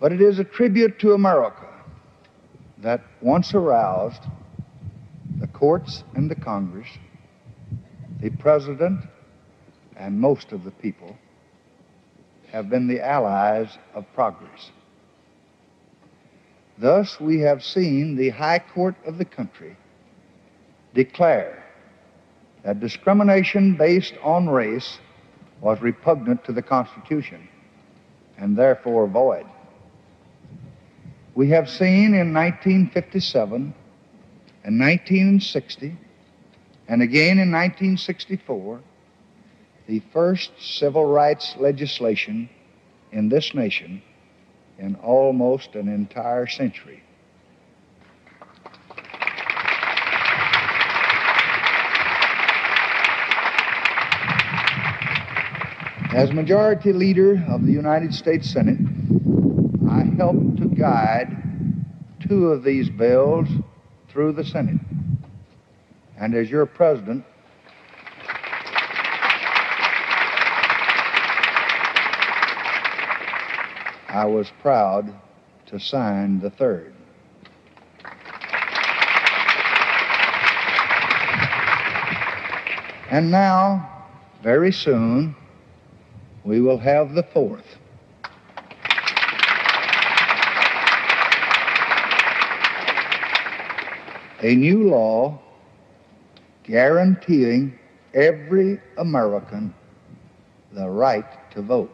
But 0.00 0.12
it 0.12 0.22
is 0.22 0.38
a 0.38 0.44
tribute 0.44 0.98
to 1.00 1.12
America 1.12 1.68
that 2.78 3.02
once 3.20 3.54
aroused, 3.54 4.22
the 5.38 5.46
courts 5.46 6.04
and 6.14 6.30
the 6.30 6.34
Congress, 6.34 6.88
the 8.22 8.30
President, 8.30 9.00
and 9.96 10.20
most 10.20 10.52
of 10.52 10.62
the 10.62 10.70
people 10.70 11.16
have 12.52 12.70
been 12.70 12.86
the 12.86 13.04
allies 13.04 13.76
of 13.94 14.06
progress. 14.14 14.70
Thus, 16.78 17.18
we 17.18 17.40
have 17.40 17.64
seen 17.64 18.14
the 18.14 18.28
High 18.28 18.60
Court 18.60 18.94
of 19.04 19.18
the 19.18 19.24
country 19.24 19.76
declare 20.94 21.64
that 22.62 22.78
discrimination 22.78 23.74
based 23.74 24.14
on 24.22 24.48
race 24.48 24.98
was 25.60 25.82
repugnant 25.82 26.44
to 26.44 26.52
the 26.52 26.62
Constitution 26.62 27.48
and 28.38 28.56
therefore 28.56 29.08
void. 29.08 29.46
We 31.34 31.48
have 31.48 31.68
seen 31.68 32.14
in 32.14 32.32
1957 32.32 33.74
and 34.64 34.80
1960 34.80 35.96
and 36.88 37.02
again 37.02 37.38
in 37.38 37.50
1964 37.50 38.80
the 39.86 40.02
first 40.12 40.52
civil 40.58 41.04
rights 41.04 41.54
legislation 41.58 42.48
in 43.10 43.28
this 43.28 43.54
nation 43.54 44.02
in 44.78 44.94
almost 44.96 45.74
an 45.74 45.88
entire 45.88 46.46
century. 46.46 47.02
As 56.14 56.30
Majority 56.32 56.92
Leader 56.92 57.42
of 57.48 57.64
the 57.64 57.72
United 57.72 58.12
States 58.12 58.50
Senate, 58.50 58.78
I 59.88 60.04
helped 60.16 60.58
to 60.58 60.66
guide 60.66 61.36
two 62.28 62.48
of 62.48 62.62
these 62.62 62.90
bills 62.90 63.48
through 64.10 64.32
the 64.32 64.44
Senate. 64.44 64.78
And 66.18 66.34
as 66.34 66.50
your 66.50 66.66
President, 66.66 67.24
I 74.08 74.26
was 74.26 74.50
proud 74.60 75.12
to 75.66 75.80
sign 75.80 76.38
the 76.40 76.50
third. 76.50 76.92
And 83.10 83.30
now, 83.30 84.06
very 84.42 84.72
soon, 84.72 85.34
we 86.44 86.60
will 86.60 86.78
have 86.78 87.14
the 87.14 87.22
fourth. 87.22 87.78
A 94.42 94.54
new 94.54 94.88
law 94.88 95.40
guaranteeing 96.64 97.78
every 98.14 98.80
American 98.96 99.74
the 100.72 100.88
right 100.88 101.50
to 101.52 101.62
vote. 101.62 101.92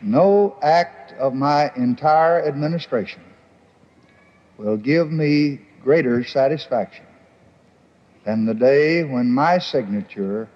No 0.00 0.56
act 0.62 1.12
of 1.12 1.32
my 1.32 1.70
entire 1.76 2.44
administration 2.44 3.22
will 4.58 4.76
give 4.76 5.12
me 5.12 5.60
greater 5.82 6.24
satisfaction 6.24 7.04
than 8.24 8.44
the 8.44 8.54
day 8.54 9.04
when 9.04 9.30
my 9.30 9.58
signature 9.58 10.48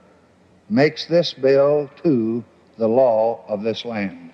makes 0.68 1.06
this 1.06 1.32
bill 1.32 1.88
to 2.02 2.44
the 2.76 2.88
law 2.88 3.44
of 3.48 3.62
this 3.62 3.84
land. 3.84 4.32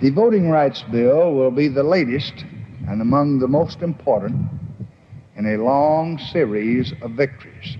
The 0.00 0.08
Voting 0.08 0.48
Rights 0.48 0.82
Bill 0.90 1.34
will 1.34 1.50
be 1.50 1.68
the 1.68 1.82
latest 1.82 2.46
and 2.88 3.02
among 3.02 3.38
the 3.38 3.46
most 3.46 3.82
important 3.82 4.46
in 5.36 5.44
a 5.44 5.62
long 5.62 6.16
series 6.16 6.94
of 7.02 7.10
victories. 7.10 7.76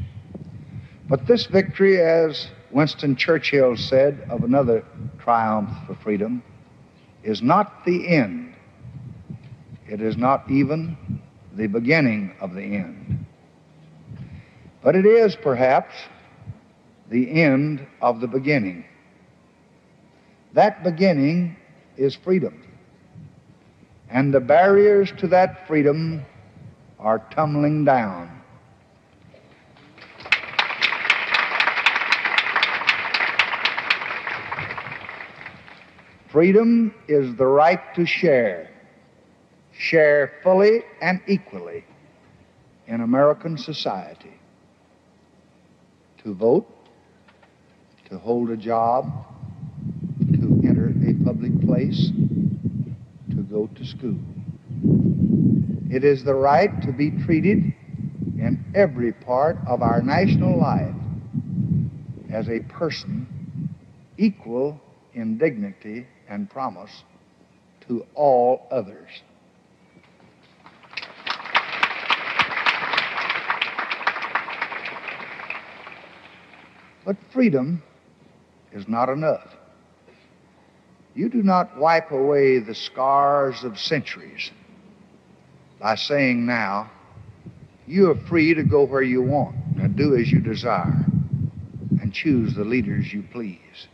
But 1.08 1.26
this 1.26 1.46
victory, 1.46 1.98
as 1.98 2.48
Winston 2.72 3.16
Churchill 3.16 3.74
said 3.78 4.22
of 4.28 4.44
another 4.44 4.84
triumph 5.18 5.70
for 5.86 5.94
freedom, 5.94 6.42
is 7.22 7.40
not 7.40 7.86
the 7.86 8.06
end. 8.06 8.54
It 9.88 10.02
is 10.02 10.18
not 10.18 10.44
even 10.50 10.98
the 11.54 11.68
beginning 11.68 12.34
of 12.38 12.54
the 12.54 12.62
end. 12.62 13.24
But 14.82 14.94
it 14.94 15.06
is 15.06 15.36
perhaps 15.36 15.94
the 17.08 17.42
end 17.42 17.86
of 18.02 18.20
the 18.20 18.28
beginning. 18.28 18.84
That 20.52 20.84
beginning 20.84 21.56
is 22.00 22.16
freedom. 22.16 22.64
And 24.09 24.33
the 24.33 24.40
barriers 24.40 25.12
to 25.19 25.28
that 25.28 25.66
freedom 25.66 26.25
are 26.99 27.19
tumbling 27.30 27.85
down. 27.85 28.40
Freedom 36.28 36.95
is 37.09 37.35
the 37.37 37.47
right 37.47 37.95
to 37.97 38.07
share, 38.07 38.71
share 39.73 40.33
fully 40.42 40.83
and 41.02 41.21
equally 41.26 41.85
in 42.87 43.00
American 43.00 43.59
society, 43.59 44.35
to 46.23 46.33
vote, 46.33 46.69
to 48.09 48.19
hold 48.19 48.50
a 48.50 48.57
job, 48.57 49.26
to 50.33 50.61
enter 50.64 50.88
a 50.88 51.25
public 51.25 51.52
place, 51.70 52.10
to 53.30 53.42
go 53.44 53.68
to 53.76 53.84
school. 53.84 54.18
It 55.88 56.02
is 56.02 56.24
the 56.24 56.34
right 56.34 56.82
to 56.82 56.90
be 56.90 57.12
treated 57.24 57.58
in 58.38 58.64
every 58.74 59.12
part 59.12 59.56
of 59.68 59.80
our 59.80 60.02
national 60.02 60.58
life 60.58 60.92
as 62.32 62.48
a 62.48 62.58
person 62.58 63.28
equal 64.18 64.80
in 65.14 65.38
dignity 65.38 66.08
and 66.28 66.50
promise 66.50 67.04
to 67.86 68.04
all 68.16 68.66
others. 68.72 69.22
But 77.04 77.16
freedom 77.32 77.80
is 78.72 78.88
not 78.88 79.08
enough. 79.08 79.60
You 81.14 81.29
do 81.29 81.43
not 81.43 81.76
wipe 81.76 82.11
away 82.12 82.59
the 82.59 82.75
scars 82.75 83.64
of 83.64 83.79
centuries 83.79 84.50
by 85.81 85.97
saying 85.97 86.47
now, 86.47 86.90
you 87.87 88.11
are 88.11 88.14
free 88.14 88.55
to 88.55 88.62
go 88.62 88.85
where 88.85 89.02
you 89.02 89.23
want 89.23 89.57
and 89.79 89.97
do 89.97 90.17
as 90.17 90.31
you 90.31 90.40
desire 90.40 91.05
and 92.00 92.12
choose 92.12 92.55
the 92.55 92.64
leaders 92.64 93.12
you 93.12 93.25
please. 93.33 93.88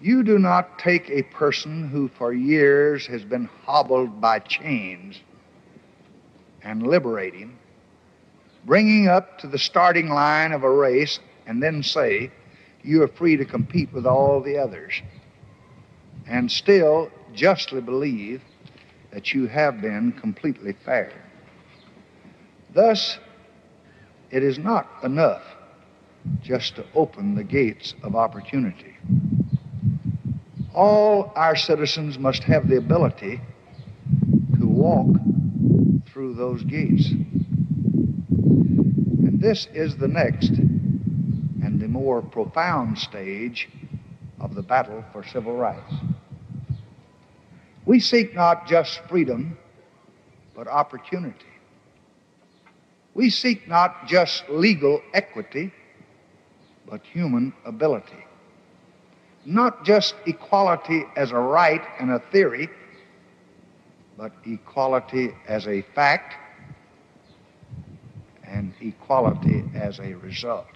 You 0.00 0.22
do 0.22 0.38
not 0.38 0.78
take 0.78 1.10
a 1.10 1.22
person 1.24 1.88
who 1.88 2.08
for 2.08 2.32
years 2.32 3.06
has 3.08 3.22
been 3.22 3.44
hobbled 3.66 4.20
by 4.20 4.38
chains 4.38 5.20
and 6.62 6.86
liberate 6.86 7.34
him, 7.34 7.58
bringing 8.64 9.08
up 9.08 9.38
to 9.40 9.46
the 9.46 9.58
starting 9.58 10.08
line 10.08 10.52
of 10.52 10.62
a 10.62 10.70
race, 10.70 11.20
and 11.46 11.62
then 11.62 11.82
say, 11.82 12.30
You 12.82 13.02
are 13.02 13.08
free 13.08 13.36
to 13.36 13.44
compete 13.44 13.92
with 13.92 14.06
all 14.06 14.40
the 14.40 14.56
others, 14.56 15.02
and 16.30 16.50
still 16.50 17.10
justly 17.34 17.82
believe 17.82 18.40
that 19.12 19.34
you 19.34 19.46
have 19.46 19.82
been 19.82 20.12
completely 20.12 20.72
fair. 20.84 21.12
Thus, 22.72 23.18
it 24.30 24.42
is 24.42 24.58
not 24.58 24.88
enough 25.02 25.42
just 26.42 26.76
to 26.76 26.86
open 26.94 27.34
the 27.34 27.44
gates 27.44 27.94
of 28.02 28.14
opportunity 28.14 28.96
all 30.74 31.32
our 31.36 31.56
citizens 31.56 32.18
must 32.18 32.42
have 32.44 32.68
the 32.68 32.76
ability 32.76 33.40
to 34.58 34.66
walk 34.66 35.14
through 36.06 36.34
those 36.34 36.62
gates. 36.64 37.10
And 38.30 39.40
this 39.40 39.66
is 39.74 39.96
the 39.96 40.08
next 40.08 40.50
and 40.50 41.80
the 41.80 41.88
more 41.88 42.22
profound 42.22 42.98
stage 42.98 43.68
of 44.40 44.54
the 44.54 44.62
battle 44.62 45.04
for 45.12 45.24
civil 45.24 45.54
rights. 45.54 45.92
We 47.86 48.00
seek 48.00 48.34
not 48.34 48.66
just 48.68 49.00
freedom, 49.08 49.58
but 50.54 50.68
opportunity. 50.68 51.46
We 53.14 53.30
seek 53.30 53.68
not 53.68 54.06
just 54.08 54.48
legal 54.50 55.02
equity, 55.14 55.72
but 56.86 57.02
human 57.04 57.52
ability. 57.64 58.24
not 59.46 59.84
just 59.84 60.14
equality 60.26 61.04
as 61.16 61.32
a 61.32 61.38
right 61.38 61.82
and 62.00 62.12
a 62.12 62.20
theory, 62.32 62.68
but 64.16 64.32
equality 64.46 65.32
as 65.48 65.66
a 65.68 65.82
fact 65.94 66.34
and 68.44 68.74
equality 68.80 69.64
as 69.74 70.00
a 70.00 70.14
result. 70.14 70.68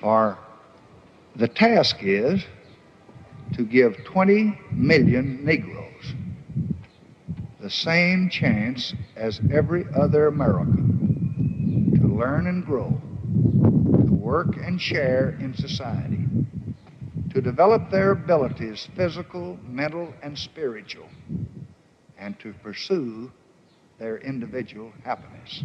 For 0.00 0.38
the 1.34 1.48
task 1.48 1.96
is 2.00 2.44
to 3.54 3.64
give 3.64 4.04
20 4.04 4.58
million 4.70 5.44
Negroes 5.44 6.14
the 7.60 7.70
same 7.70 8.28
chance 8.28 8.94
as 9.16 9.40
every 9.52 9.84
other 9.94 10.28
American 10.28 11.98
to 12.00 12.06
learn 12.06 12.46
and 12.46 12.64
grow, 12.64 13.00
to 14.06 14.12
work 14.12 14.56
and 14.56 14.80
share 14.80 15.36
in 15.40 15.54
society, 15.54 16.24
to 17.30 17.40
develop 17.40 17.90
their 17.90 18.12
abilities, 18.12 18.88
physical, 18.94 19.58
mental, 19.66 20.14
and 20.22 20.38
spiritual, 20.38 21.08
and 22.18 22.38
to 22.38 22.52
pursue 22.62 23.30
their 23.98 24.18
individual 24.18 24.92
happiness. 25.04 25.64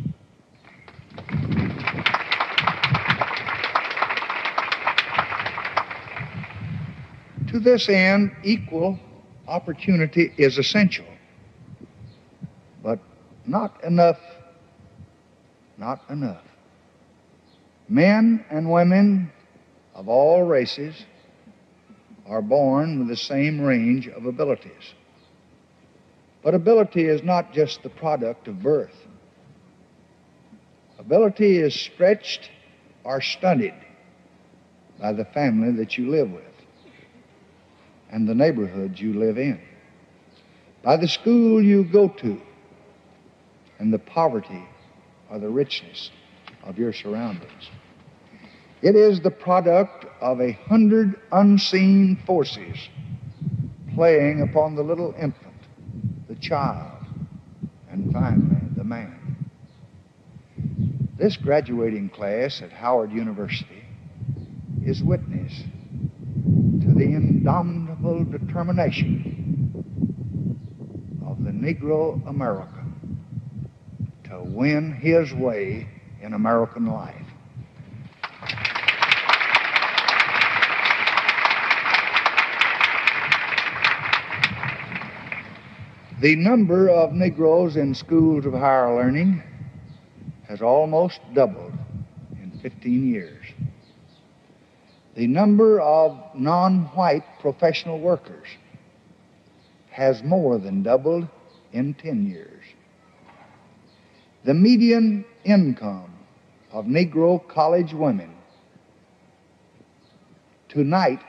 To 7.54 7.60
this 7.60 7.88
end, 7.88 8.36
equal 8.44 8.98
opportunity 9.48 10.34
is 10.40 10.58
essential, 10.58 11.06
but 12.82 12.98
not 13.46 13.84
enough. 13.84 14.20
Not 15.78 16.02
enough. 16.10 16.42
Men 17.88 18.44
and 18.50 18.72
women 18.72 19.32
of 19.94 20.10
all 20.10 20.42
races 20.42 21.06
are 22.26 22.42
born 22.42 22.98
with 22.98 23.10
the 23.10 23.18
same 23.18 23.62
range 23.62 24.08
of 24.08 24.26
abilities. 24.26 24.96
But 26.42 26.56
ability 26.56 27.06
is 27.06 27.22
not 27.22 27.54
just 27.54 27.84
the 27.84 27.90
product 27.90 28.48
of 28.48 28.64
birth. 28.64 28.96
Ability 30.98 31.58
is 31.58 31.76
stretched 31.76 32.50
or 33.04 33.22
stunted 33.22 33.76
by 35.00 35.14
the 35.14 35.26
family 35.26 35.72
that 35.74 36.00
you 36.00 36.10
live 36.10 36.32
with 36.32 36.53
and 38.14 38.30
the 38.30 38.36
neighborhood 38.36 39.00
you 39.00 39.12
live 39.16 39.40
in, 39.40 39.60
by 40.84 40.96
the 40.96 41.08
school 41.08 41.64
you 41.64 41.84
go 41.84 42.08
to, 42.08 42.40
and 43.80 43.92
the 43.92 43.98
poverty 43.98 44.64
or 45.32 45.40
the 45.40 45.50
richness 45.50 46.12
of 46.64 46.78
your 46.78 46.94
surroundings. 46.94 47.72
It 48.84 48.96
is 48.96 49.20
the 49.20 49.32
product 49.32 50.06
of 50.22 50.40
a 50.42 50.52
hundred 50.52 51.20
unseen 51.32 52.22
forces 52.28 52.78
playing 53.96 54.42
upon 54.42 54.76
the 54.76 54.84
little 54.84 55.16
infant, 55.20 55.56
the 56.28 56.36
child, 56.36 57.04
and 57.90 58.14
finally 58.14 58.62
the 58.78 58.84
man. 58.84 59.50
This 61.18 61.36
graduating 61.36 62.10
class 62.10 62.62
at 62.62 62.72
Howard 62.72 63.12
University 63.12 63.84
is 64.86 65.02
witness 65.02 65.64
to 66.82 66.94
the 66.94 67.06
determination 68.04 69.72
of 71.26 71.42
the 71.44 71.52
Negro 71.52 72.28
American 72.28 73.20
to 74.26 74.44
win 74.44 74.92
his 74.92 75.34
way 75.34 75.88
in 76.22 76.34
American 76.34 76.88
life. 76.88 77.16
The 86.22 86.36
number 86.36 86.90
of 86.90 87.14
Negroes 87.14 87.78
in 87.78 87.96
schools 87.96 88.46
of 88.46 88.52
higher 88.54 88.94
learning 88.96 89.42
has 90.50 90.62
almost 90.62 91.22
doubled 91.34 91.74
in 92.42 92.52
15 92.62 93.14
years. 93.14 93.46
The 95.16 95.28
number 95.28 95.80
of 95.80 96.18
non 96.34 96.86
white 96.96 97.24
professional 97.40 98.00
workers 98.00 98.48
has 99.92 100.24
more 100.24 100.58
than 100.58 100.82
doubled 100.82 101.28
in 101.72 101.94
10 101.94 102.26
years. 102.26 102.64
The 104.44 104.54
median 104.54 105.24
income 105.44 106.14
of 106.72 106.86
Negro 106.86 107.48
college 107.48 107.94
women 107.94 108.34
tonight 110.68 111.20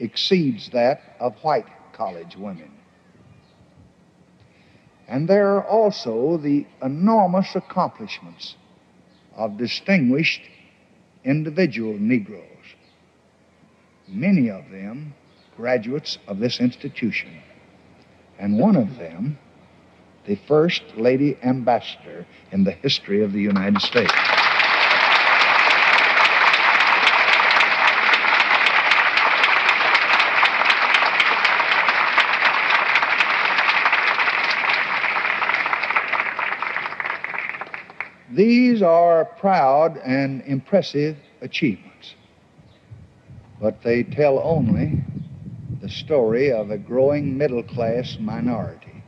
exceeds 0.00 0.70
that 0.70 1.00
of 1.20 1.36
white 1.42 1.66
college 1.92 2.36
women. 2.36 2.72
And 5.06 5.28
there 5.28 5.54
are 5.56 5.64
also 5.64 6.36
the 6.36 6.66
enormous 6.82 7.54
accomplishments 7.54 8.56
of 9.36 9.56
distinguished 9.56 10.42
individual 11.24 11.96
Negroes, 11.98 12.49
many 14.10 14.50
of 14.50 14.70
them 14.70 15.14
graduates 15.56 16.18
of 16.26 16.38
this 16.38 16.60
institution, 16.60 17.30
and 18.38 18.58
one 18.58 18.76
of 18.76 18.98
them 18.98 19.38
the 20.26 20.36
first 20.46 20.82
lady 20.96 21.36
ambassador 21.42 22.26
in 22.52 22.64
the 22.64 22.70
history 22.70 23.22
of 23.22 23.32
the 23.32 23.40
United 23.40 23.80
States. 23.80 24.12
These 38.32 38.80
are 38.80 39.24
proud 39.24 39.98
and 39.98 40.42
impressive 40.42 41.16
achievements, 41.40 41.89
but 43.60 43.82
they 43.82 44.02
tell 44.02 44.40
only 44.42 45.02
the 45.80 45.88
story 45.88 46.50
of 46.50 46.70
a 46.70 46.78
growing 46.78 47.36
middle 47.36 47.62
class 47.62 48.16
minority, 48.18 49.02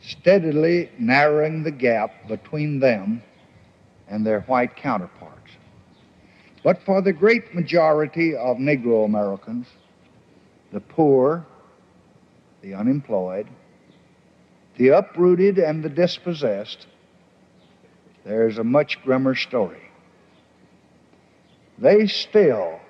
steadily 0.00 0.90
narrowing 0.98 1.62
the 1.62 1.70
gap 1.70 2.28
between 2.28 2.80
them 2.80 3.22
and 4.08 4.26
their 4.26 4.40
white 4.42 4.76
counterparts. 4.76 5.50
But 6.62 6.82
for 6.84 7.02
the 7.02 7.12
great 7.12 7.54
majority 7.54 8.34
of 8.36 8.56
Negro 8.56 9.04
Americans, 9.04 9.66
the 10.72 10.80
poor, 10.80 11.44
the 12.62 12.74
unemployed, 12.74 13.48
the 14.76 14.88
uprooted, 14.88 15.58
and 15.58 15.82
the 15.82 15.88
dispossessed, 15.88 16.86
there's 18.24 18.58
a 18.58 18.64
much 18.64 19.02
grimmer 19.02 19.34
story. 19.34 19.82
They 21.78 22.06
still, 22.06 22.80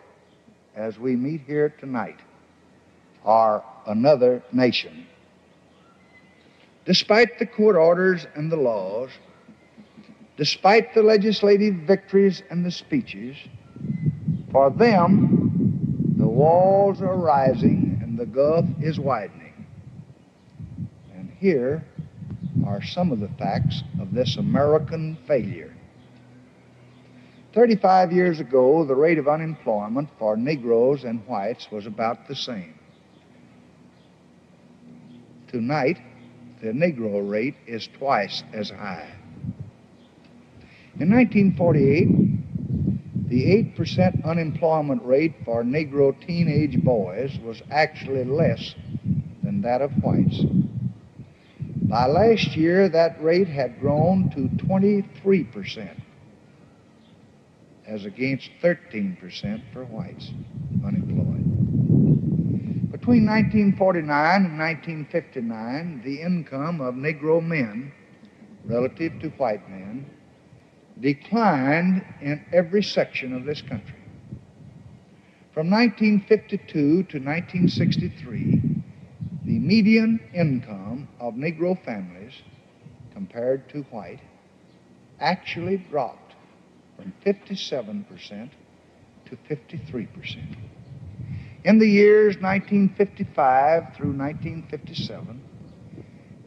as 0.74 0.98
we 0.98 1.16
meet 1.16 1.42
here 1.46 1.70
tonight, 1.78 2.18
are 3.24 3.64
another 3.86 4.42
nation. 4.52 5.06
Despite 6.84 7.38
the 7.38 7.46
court 7.46 7.76
orders 7.76 8.26
and 8.34 8.50
the 8.50 8.56
laws, 8.56 9.10
despite 10.36 10.94
the 10.94 11.02
legislative 11.02 11.74
victories 11.86 12.42
and 12.50 12.64
the 12.64 12.70
speeches, 12.70 13.36
for 14.50 14.70
them, 14.70 16.14
the 16.18 16.26
walls 16.26 17.00
are 17.00 17.16
rising 17.16 18.00
and 18.02 18.18
the 18.18 18.26
gulf 18.26 18.66
is 18.80 18.98
widening. 18.98 19.66
And 21.14 21.30
here, 21.38 21.84
are 22.66 22.82
some 22.82 23.12
of 23.12 23.20
the 23.20 23.28
facts 23.38 23.82
of 24.00 24.12
this 24.12 24.36
American 24.36 25.16
failure. 25.26 25.74
35 27.54 28.12
years 28.12 28.40
ago, 28.40 28.84
the 28.84 28.94
rate 28.94 29.18
of 29.18 29.28
unemployment 29.28 30.08
for 30.18 30.36
Negroes 30.36 31.04
and 31.04 31.26
whites 31.26 31.68
was 31.70 31.86
about 31.86 32.26
the 32.26 32.34
same. 32.34 32.78
Tonight, 35.48 35.98
the 36.62 36.68
Negro 36.68 37.28
rate 37.28 37.56
is 37.66 37.86
twice 37.98 38.42
as 38.54 38.70
high. 38.70 39.12
In 40.98 41.10
1948, 41.10 43.28
the 43.28 43.72
8% 43.76 44.24
unemployment 44.24 45.02
rate 45.02 45.34
for 45.44 45.62
Negro 45.62 46.18
teenage 46.26 46.82
boys 46.82 47.38
was 47.42 47.62
actually 47.70 48.24
less 48.24 48.74
than 49.42 49.60
that 49.62 49.82
of 49.82 49.90
whites. 50.02 50.42
By 51.82 52.06
last 52.06 52.56
year, 52.56 52.88
that 52.88 53.22
rate 53.22 53.48
had 53.48 53.80
grown 53.80 54.30
to 54.30 54.48
23%, 54.64 56.01
as 57.92 58.06
against 58.06 58.50
13% 58.62 59.60
for 59.72 59.84
whites 59.84 60.30
unemployed. 60.84 61.44
Between 62.90 63.26
1949 63.26 64.46
and 64.46 64.58
1959, 64.58 66.02
the 66.02 66.22
income 66.22 66.80
of 66.80 66.94
Negro 66.94 67.44
men 67.44 67.92
relative 68.64 69.20
to 69.20 69.28
white 69.30 69.68
men 69.68 70.06
declined 71.00 72.04
in 72.22 72.42
every 72.52 72.82
section 72.82 73.34
of 73.34 73.44
this 73.44 73.60
country. 73.60 73.98
From 75.52 75.68
1952 75.68 76.64
to 76.72 77.18
1963, 77.18 78.60
the 79.44 79.58
median 79.58 80.18
income 80.32 81.08
of 81.20 81.34
Negro 81.34 81.78
families 81.84 82.32
compared 83.12 83.68
to 83.68 83.82
white 83.90 84.20
actually 85.20 85.76
dropped 85.76 86.21
from 87.02 87.12
57% 87.24 88.50
to 89.26 89.36
53%. 89.50 90.56
In 91.64 91.78
the 91.78 91.86
years 91.86 92.34
1955 92.36 93.94
through 93.96 94.12
1957, 94.12 95.42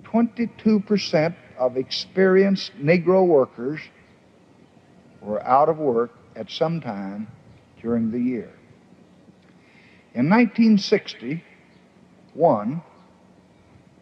22% 0.04 1.36
of 1.58 1.78
experienced 1.78 2.74
Negro 2.82 3.26
workers 3.26 3.80
were 5.22 5.42
out 5.44 5.70
of 5.70 5.78
work 5.78 6.12
at 6.36 6.52
some 6.52 6.82
time 6.82 7.30
during 7.82 8.12
the 8.12 8.20
year. 8.20 8.52
In 10.14 10.30
1961 10.30 12.82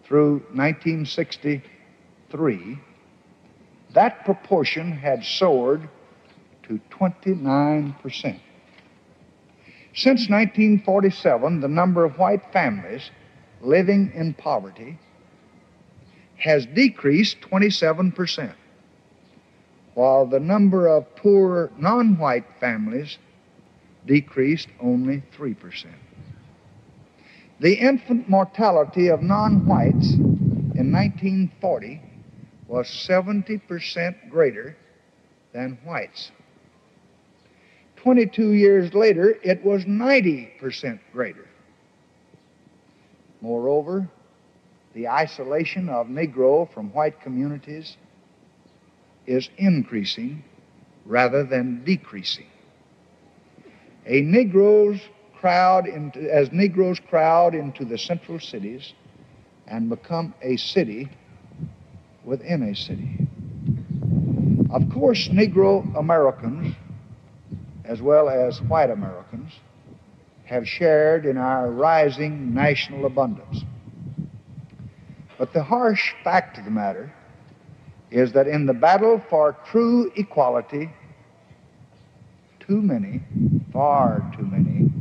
through 0.04 0.40
1963, 0.54 2.80
that 3.94 4.26
proportion 4.26 4.92
had 4.92 5.24
soared 5.24 5.88
to 6.64 6.80
29%. 6.90 8.40
Since 9.96 10.30
1947, 10.30 11.60
the 11.60 11.68
number 11.68 12.04
of 12.04 12.18
white 12.18 12.52
families 12.52 13.12
living 13.62 14.12
in 14.16 14.34
poverty 14.34 14.98
has 16.38 16.66
decreased 16.66 17.40
27%, 17.42 18.54
while 19.94 20.26
the 20.26 20.40
number 20.40 20.88
of 20.88 21.16
poor 21.16 21.72
non 21.78 22.18
white 22.18 22.46
families 22.60 23.18
decreased 24.06 24.68
only 24.82 25.24
3%. 25.38 25.86
The 27.60 27.76
infant 27.76 28.28
mortality 28.28 29.10
of 29.10 29.22
non 29.22 29.66
whites 29.66 30.14
in 30.14 30.92
1940 30.92 32.02
was 32.68 32.88
70% 32.88 34.30
greater 34.30 34.76
than 35.54 35.78
whites. 35.86 36.32
22 38.04 38.52
years 38.52 38.94
later, 38.94 39.38
it 39.44 39.64
was 39.64 39.86
90% 39.86 41.00
greater. 41.14 41.48
Moreover, 43.40 44.10
the 44.94 45.08
isolation 45.08 45.88
of 45.88 46.08
Negro 46.08 46.72
from 46.74 46.92
white 46.92 47.22
communities 47.22 47.96
is 49.26 49.50
increasing 49.58 50.44
rather 51.06 51.46
than 51.46 51.84
decreasing. 51.86 52.48
A 54.06 54.22
Negro's 54.22 55.02
crowd 55.40 55.88
into, 55.88 56.30
as 56.30 56.52
Negroes 56.52 57.00
crowd 57.00 57.56
into 57.56 57.86
the 57.86 57.98
central 57.98 58.40
cities 58.40 58.94
and 59.68 59.88
become 59.90 60.34
a 60.42 60.58
city 60.58 61.10
within 62.26 62.64
a 62.64 62.76
city. 62.76 63.28
Of 64.72 64.90
course, 64.92 65.30
Negro 65.30 65.98
Americans, 65.98 66.76
as 67.86 68.02
well 68.02 68.30
as 68.30 68.62
white 68.62 68.90
Americans, 68.90 69.52
have 70.46 70.68
shared 70.68 71.26
in 71.26 71.38
our 71.38 71.70
rising 71.72 72.54
national 72.54 73.06
abundance. 73.06 73.64
But 75.38 75.54
the 75.54 75.64
harsh 75.64 76.14
fact 76.24 76.58
of 76.58 76.66
the 76.66 76.72
matter 76.72 77.14
is 78.12 78.34
that 78.34 78.48
in 78.48 78.66
the 78.66 78.74
battle 78.74 79.22
for 79.30 79.58
true 79.72 80.12
equality, 80.16 80.90
too 82.60 82.82
many, 82.82 83.22
far 83.72 84.32
too 84.38 84.46
many, 84.46 84.92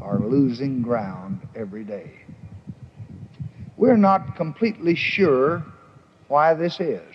are 0.00 0.18
losing 0.18 0.82
ground 0.82 1.40
every 1.54 1.84
day. 1.84 2.12
We're 3.76 3.96
not 3.96 4.36
completely 4.36 4.94
sure 4.94 5.64
why 6.28 6.54
this 6.54 6.80
is. 6.80 7.14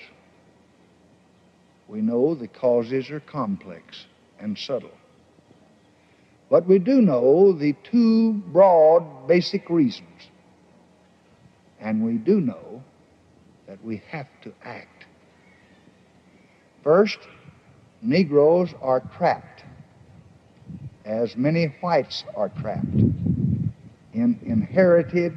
We 1.87 2.01
know 2.01 2.35
the 2.35 2.47
causes 2.47 3.09
are 3.09 3.21
complex 3.21 4.05
and 4.39 4.57
subtle. 4.57 4.91
But 6.49 6.65
we 6.65 6.79
do 6.79 7.01
know 7.01 7.51
the 7.51 7.75
two 7.83 8.33
broad 8.33 9.27
basic 9.27 9.69
reasons. 9.69 10.29
And 11.79 12.03
we 12.03 12.13
do 12.13 12.39
know 12.39 12.83
that 13.67 13.83
we 13.83 14.01
have 14.09 14.27
to 14.43 14.53
act. 14.63 15.05
First, 16.83 17.19
Negroes 18.01 18.73
are 18.81 19.01
trapped, 19.17 19.63
as 21.03 21.35
many 21.35 21.65
whites 21.81 22.23
are 22.35 22.49
trapped, 22.49 22.85
in 24.13 24.39
inherited, 24.45 25.35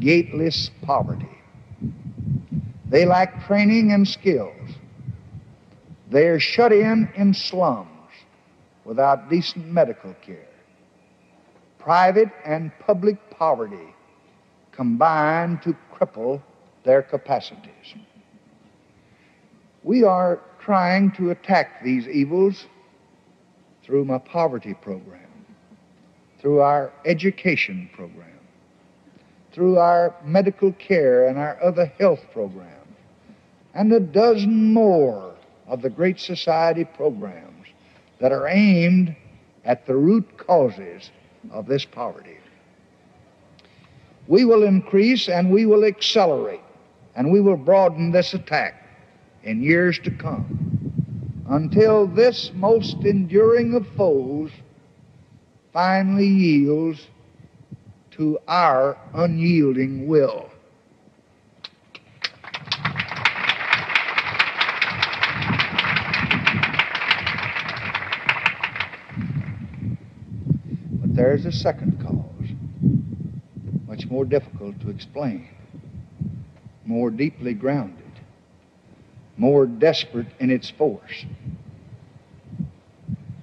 gateless 0.00 0.70
poverty. 0.82 1.28
They 2.88 3.04
lack 3.04 3.46
training 3.46 3.92
and 3.92 4.08
skills. 4.08 4.54
They 6.10 6.26
are 6.26 6.40
shut 6.40 6.72
in 6.72 7.08
in 7.14 7.34
slums 7.34 7.95
without 8.86 9.28
decent 9.28 9.66
medical 9.66 10.14
care. 10.22 10.46
Private 11.78 12.30
and 12.44 12.70
public 12.78 13.18
poverty 13.30 13.94
combine 14.70 15.58
to 15.58 15.76
cripple 15.92 16.40
their 16.84 17.02
capacities. 17.02 17.94
We 19.82 20.04
are 20.04 20.40
trying 20.60 21.12
to 21.12 21.30
attack 21.30 21.82
these 21.82 22.06
evils 22.06 22.66
through 23.84 24.04
my 24.04 24.18
poverty 24.18 24.74
program, 24.74 25.20
through 26.40 26.60
our 26.60 26.92
education 27.04 27.90
program, 27.92 28.40
through 29.52 29.78
our 29.78 30.14
medical 30.24 30.72
care 30.72 31.28
and 31.28 31.38
our 31.38 31.60
other 31.62 31.86
health 31.98 32.20
programs, 32.32 32.72
and 33.74 33.92
a 33.92 34.00
dozen 34.00 34.72
more 34.72 35.34
of 35.66 35.82
the 35.82 35.90
Great 35.90 36.20
Society 36.20 36.84
programs 36.84 37.55
that 38.18 38.32
are 38.32 38.48
aimed 38.48 39.14
at 39.64 39.86
the 39.86 39.96
root 39.96 40.36
causes 40.36 41.10
of 41.50 41.66
this 41.66 41.84
poverty. 41.84 42.38
We 44.26 44.44
will 44.44 44.64
increase 44.64 45.28
and 45.28 45.50
we 45.50 45.66
will 45.66 45.84
accelerate 45.84 46.60
and 47.14 47.30
we 47.30 47.40
will 47.40 47.56
broaden 47.56 48.10
this 48.10 48.34
attack 48.34 48.74
in 49.42 49.62
years 49.62 49.98
to 50.00 50.10
come 50.10 51.44
until 51.48 52.06
this 52.06 52.50
most 52.54 52.96
enduring 53.04 53.74
of 53.74 53.86
foes 53.96 54.50
finally 55.72 56.26
yields 56.26 57.06
to 58.12 58.38
our 58.48 58.98
unyielding 59.14 60.06
will. 60.08 60.50
But 71.26 71.30
there's 71.42 71.46
a 71.46 71.58
second 71.58 72.00
cause, 72.00 72.50
much 73.88 74.08
more 74.08 74.24
difficult 74.24 74.80
to 74.82 74.90
explain, 74.90 75.48
more 76.84 77.10
deeply 77.10 77.52
grounded, 77.52 78.12
more 79.36 79.66
desperate 79.66 80.28
in 80.38 80.50
its 80.50 80.70
force. 80.70 81.26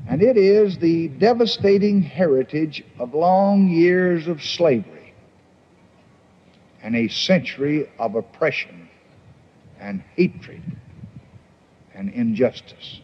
And 0.08 0.22
it 0.22 0.38
is 0.38 0.78
the 0.78 1.10
devastating 1.10 2.02
heritage 2.02 2.86
of 3.00 3.14
long 3.14 3.68
years 3.68 4.30
of 4.30 4.42
slavery 4.42 5.14
and 6.82 6.96
a 6.96 7.10
century 7.10 7.90
of 8.00 8.16
oppression 8.16 8.88
and 9.78 10.02
hatred 10.16 10.62
and 11.94 12.14
injustice. 12.14 13.02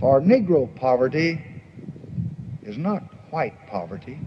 For 0.00 0.20
Negro 0.20 0.74
poverty 0.74 1.55
is 2.66 2.76
not 2.76 3.02
white 3.30 3.54
poverty. 3.68 4.18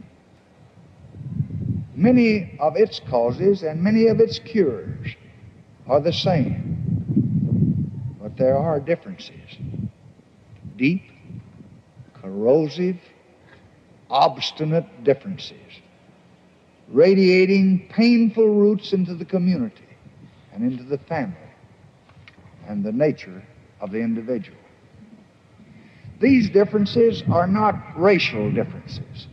Many 1.95 2.57
of 2.59 2.77
its 2.77 3.01
causes 3.09 3.63
and 3.63 3.81
many 3.81 4.07
of 4.07 4.19
its 4.19 4.39
cures 4.39 5.15
are 5.87 5.99
the 5.99 6.13
same, 6.13 8.15
but 8.21 8.37
there 8.37 8.57
are 8.57 8.79
differences 8.79 9.35
deep, 10.77 11.03
corrosive, 12.13 12.97
obstinate 14.09 15.03
differences, 15.03 15.81
radiating 16.87 17.89
painful 17.89 18.47
roots 18.47 18.93
into 18.93 19.13
the 19.13 19.25
community 19.25 19.83
and 20.53 20.63
into 20.63 20.83
the 20.83 20.97
family 20.97 21.35
and 22.65 22.83
the 22.83 22.93
nature 22.93 23.43
of 23.81 23.91
the 23.91 23.99
individual. 23.99 24.58
These 26.19 26.49
differences 26.49 27.23
are 27.31 27.47
not 27.47 27.75
racial 27.95 28.51
differences. 28.51 29.27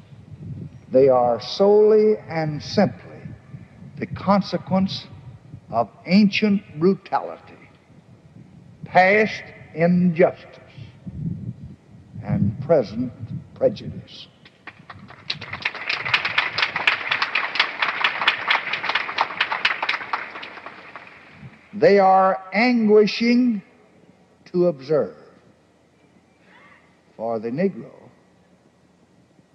They 0.93 1.09
are 1.09 1.41
solely 1.41 2.17
and 2.29 2.63
simply 2.63 3.03
the 3.99 4.07
consequence 4.07 5.07
of 5.71 5.91
ancient 6.07 6.63
brutality, 6.79 7.59
past 8.85 9.43
injustice, 9.75 10.61
and 12.23 12.61
present 12.61 13.13
prejudice. 13.55 14.29
They 21.75 21.99
are 21.99 22.43
anguishing 22.53 23.61
to 24.47 24.69
observe. 24.69 25.26
For 27.17 27.39
the 27.39 27.51
Negro, 27.51 27.93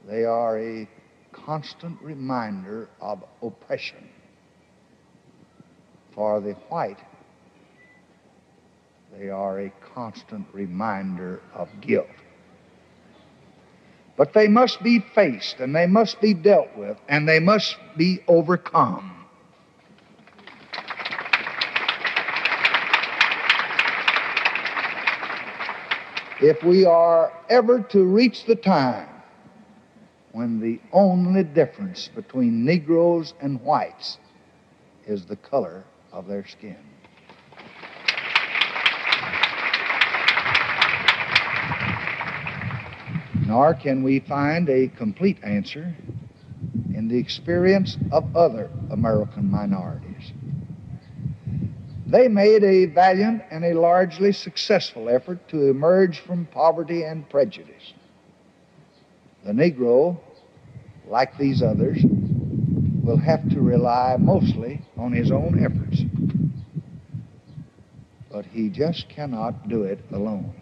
they 0.08 0.26
are 0.26 0.60
a 0.60 0.88
constant 1.32 2.02
reminder 2.02 2.90
of 3.00 3.24
oppression. 3.42 4.10
For 6.14 6.42
the 6.42 6.54
white, 6.70 7.00
they 9.18 9.30
are 9.30 9.60
a 9.60 9.72
constant 9.94 10.48
reminder 10.54 11.42
of 11.54 11.70
guilt. 11.82 12.08
But 14.18 14.34
they 14.34 14.48
must 14.48 14.84
be 14.84 15.00
faced 15.00 15.60
and 15.60 15.76
they 15.76 15.88
must 15.88 16.20
be 16.20 16.34
dealt 16.34 16.76
with 16.76 16.98
and 17.08 17.28
they 17.28 17.40
must 17.40 17.78
be 17.96 18.24
overcome. 18.28 19.21
If 26.42 26.64
we 26.64 26.86
are 26.86 27.32
ever 27.50 27.80
to 27.80 28.04
reach 28.04 28.46
the 28.46 28.56
time 28.56 29.08
when 30.32 30.60
the 30.60 30.80
only 30.92 31.44
difference 31.44 32.10
between 32.16 32.66
Negroes 32.66 33.34
and 33.42 33.62
whites 33.62 34.18
is 35.06 35.26
the 35.26 35.36
color 35.36 35.84
of 36.12 36.28
their 36.28 36.46
skin. 36.48 36.78
Nor 43.46 43.74
can 43.76 44.02
we 44.02 44.22
find 44.22 44.70
a 44.70 44.88
complete 44.88 45.38
answer 45.44 45.94
in 46.96 47.08
the 47.08 47.18
experience 47.18 47.98
of 48.12 48.36
other 48.36 48.70
American 48.92 49.52
minorities. 49.52 50.11
They 52.12 52.28
made 52.28 52.66
a 52.66 52.88
valiant 52.88 53.42
and 53.52 53.64
a 53.64 53.74
largely 53.74 54.34
successful 54.34 55.08
effort 55.08 55.48
to 55.48 55.70
emerge 55.70 56.20
from 56.20 56.46
poverty 56.46 57.04
and 57.04 57.28
prejudice. 57.30 57.94
The 59.46 59.54
Negro, 59.54 60.18
like 61.08 61.38
these 61.38 61.64
others, 61.64 62.04
will 63.02 63.16
have 63.16 63.50
to 63.52 63.62
rely 63.62 64.18
mostly 64.20 64.82
on 64.98 65.14
his 65.14 65.32
own 65.32 65.64
efforts. 65.64 66.02
But 68.30 68.46
he 68.46 68.68
just 68.68 69.08
cannot 69.08 69.70
do 69.70 69.84
it 69.84 70.00
alone. 70.12 70.54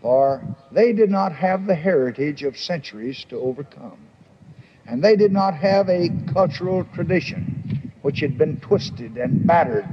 For 0.00 0.40
they 0.70 0.92
did 0.92 1.10
not 1.10 1.32
have 1.32 1.66
the 1.66 1.74
heritage 1.74 2.44
of 2.44 2.56
centuries 2.56 3.24
to 3.24 3.40
overcome, 3.40 3.98
and 4.86 5.02
they 5.02 5.16
did 5.16 5.32
not 5.32 5.54
have 5.54 5.88
a 5.88 6.10
cultural 6.32 6.84
tradition 6.94 7.57
which 8.08 8.20
had 8.20 8.38
been 8.38 8.58
twisted 8.60 9.18
and 9.18 9.46
battered 9.46 9.86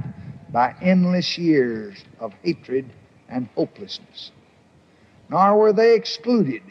by 0.50 0.74
endless 0.80 1.36
years 1.36 2.02
of 2.18 2.32
hatred 2.42 2.90
and 3.28 3.46
hopelessness. 3.54 4.32
Nor 5.28 5.58
were 5.58 5.72
they 5.74 5.94
excluded, 5.94 6.62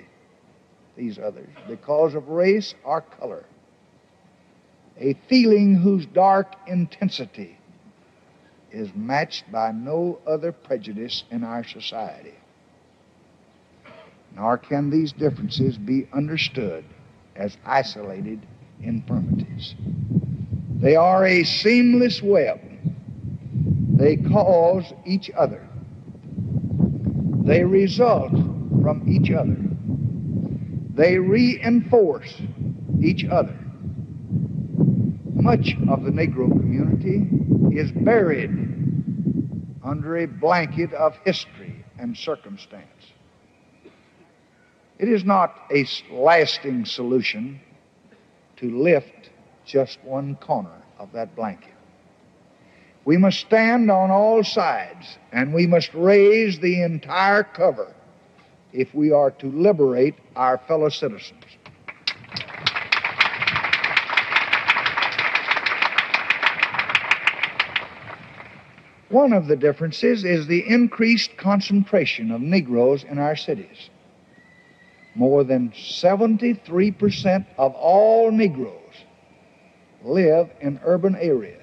these 0.97 1.19
others, 1.19 1.51
because 1.67 2.15
of 2.15 2.29
race 2.29 2.73
or 2.84 3.01
color. 3.01 3.45
A 4.97 5.13
feeling 5.29 5.75
whose 5.75 6.08
dark 6.08 6.55
intensity 6.65 7.60
is 8.71 8.89
matched 8.95 9.51
by 9.51 9.71
no 9.71 10.17
other 10.25 10.51
prejudice 10.51 11.25
in 11.29 11.43
our 11.43 11.63
society. 11.63 12.34
Nor 14.36 14.58
can 14.58 14.89
these 14.89 15.12
differences 15.12 15.77
be 15.77 16.08
understood 16.12 16.84
as 17.36 17.55
isolated 17.63 18.39
infirmities. 18.86 19.76
They 20.76 20.95
are 20.95 21.26
a 21.26 21.43
seamless 21.43 22.21
web. 22.21 22.62
They 23.98 24.17
cause 24.17 24.93
each 25.06 25.32
other. 25.32 25.67
They 27.43 27.63
result 27.63 28.32
from 28.32 29.04
each 29.08 29.32
other. 29.32 29.58
They 30.95 31.17
reinforce 31.17 32.41
each 33.02 33.26
other. 33.26 33.58
Much 35.34 35.76
of 35.89 36.04
the 36.04 36.12
Negro 36.12 36.50
community 36.50 37.28
is 37.78 37.91
buried 37.91 38.52
under 39.84 40.17
a 40.17 40.26
blanket 40.26 40.93
of 40.93 41.15
history 41.24 41.86
and 42.00 42.17
circumstance. 42.17 42.84
It 44.98 45.10
is 45.10 45.24
not 45.24 45.54
a 45.71 45.86
lasting 46.12 46.86
solution 46.86 47.60
to 48.57 48.69
lift 48.69 49.29
just 49.65 49.99
one 50.03 50.35
corner 50.35 50.81
of 50.99 51.11
that 51.13 51.35
blanket. 51.35 51.73
We 53.05 53.17
must 53.17 53.39
stand 53.39 53.91
on 53.91 54.09
all 54.09 54.43
sides 54.43 55.17
and 55.31 55.53
we 55.53 55.67
must 55.67 55.93
raise 55.93 56.59
the 56.59 56.81
entire 56.81 57.43
cover 57.43 57.93
if 58.73 58.93
we 58.93 59.11
are 59.11 59.31
to 59.31 59.47
liberate 59.47 60.15
our 60.35 60.57
fellow 60.57 60.89
citizens. 60.89 61.43
One 69.09 69.33
of 69.33 69.47
the 69.47 69.55
differences 69.55 70.25
is 70.25 70.47
the 70.47 70.67
increased 70.67 71.37
concentration 71.37 72.31
of 72.31 72.41
Negroes 72.41 73.03
in 73.03 73.19
our 73.19 73.35
cities. 73.35 73.89
More 75.15 75.45
than 75.45 75.71
73% 75.71 77.45
of 77.58 77.73
all 77.73 78.32
Negroes 78.32 78.73
live 80.04 80.49
in 80.60 80.80
urban 80.84 81.15
areas, 81.15 81.62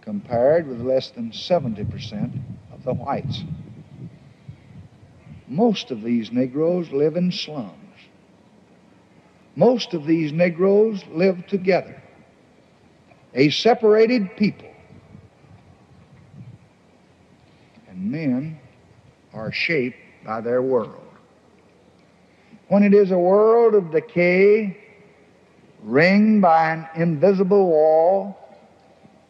compared 0.00 0.66
with 0.66 0.80
less 0.80 1.10
than 1.10 1.30
70% 1.30 2.40
of 2.72 2.82
the 2.82 2.94
whites. 2.94 3.44
Most 5.46 5.90
of 5.90 6.02
these 6.02 6.32
Negroes 6.32 6.90
live 6.90 7.16
in 7.16 7.30
slums. 7.30 7.76
Most 9.54 9.92
of 9.92 10.06
these 10.06 10.32
Negroes 10.32 11.04
live 11.10 11.46
together, 11.46 12.00
a 13.34 13.50
separated 13.50 14.36
people. 14.36 14.70
And 17.88 18.10
men 18.10 18.58
are 19.34 19.52
shaped 19.52 19.98
by 20.24 20.40
their 20.40 20.62
world. 20.62 21.09
When 22.70 22.84
it 22.84 22.94
is 22.94 23.10
a 23.10 23.18
world 23.18 23.74
of 23.74 23.90
decay 23.90 24.78
ringed 25.82 26.40
by 26.40 26.70
an 26.70 26.86
invisible 26.94 27.66
wall, 27.66 28.38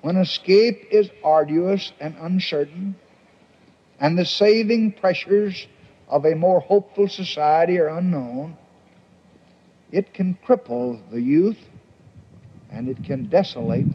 when 0.02 0.18
escape 0.18 0.86
is 0.90 1.08
arduous 1.24 1.90
and 2.00 2.14
uncertain, 2.20 2.96
and 3.98 4.18
the 4.18 4.26
saving 4.26 4.92
pressures 4.92 5.68
of 6.06 6.26
a 6.26 6.34
more 6.34 6.60
hopeful 6.60 7.08
society 7.08 7.78
are 7.78 7.88
unknown, 7.88 8.58
it 9.90 10.12
can 10.12 10.36
cripple 10.46 11.00
the 11.10 11.22
youth 11.22 11.64
and 12.70 12.90
it 12.90 13.02
can 13.04 13.24
desolate 13.24 13.86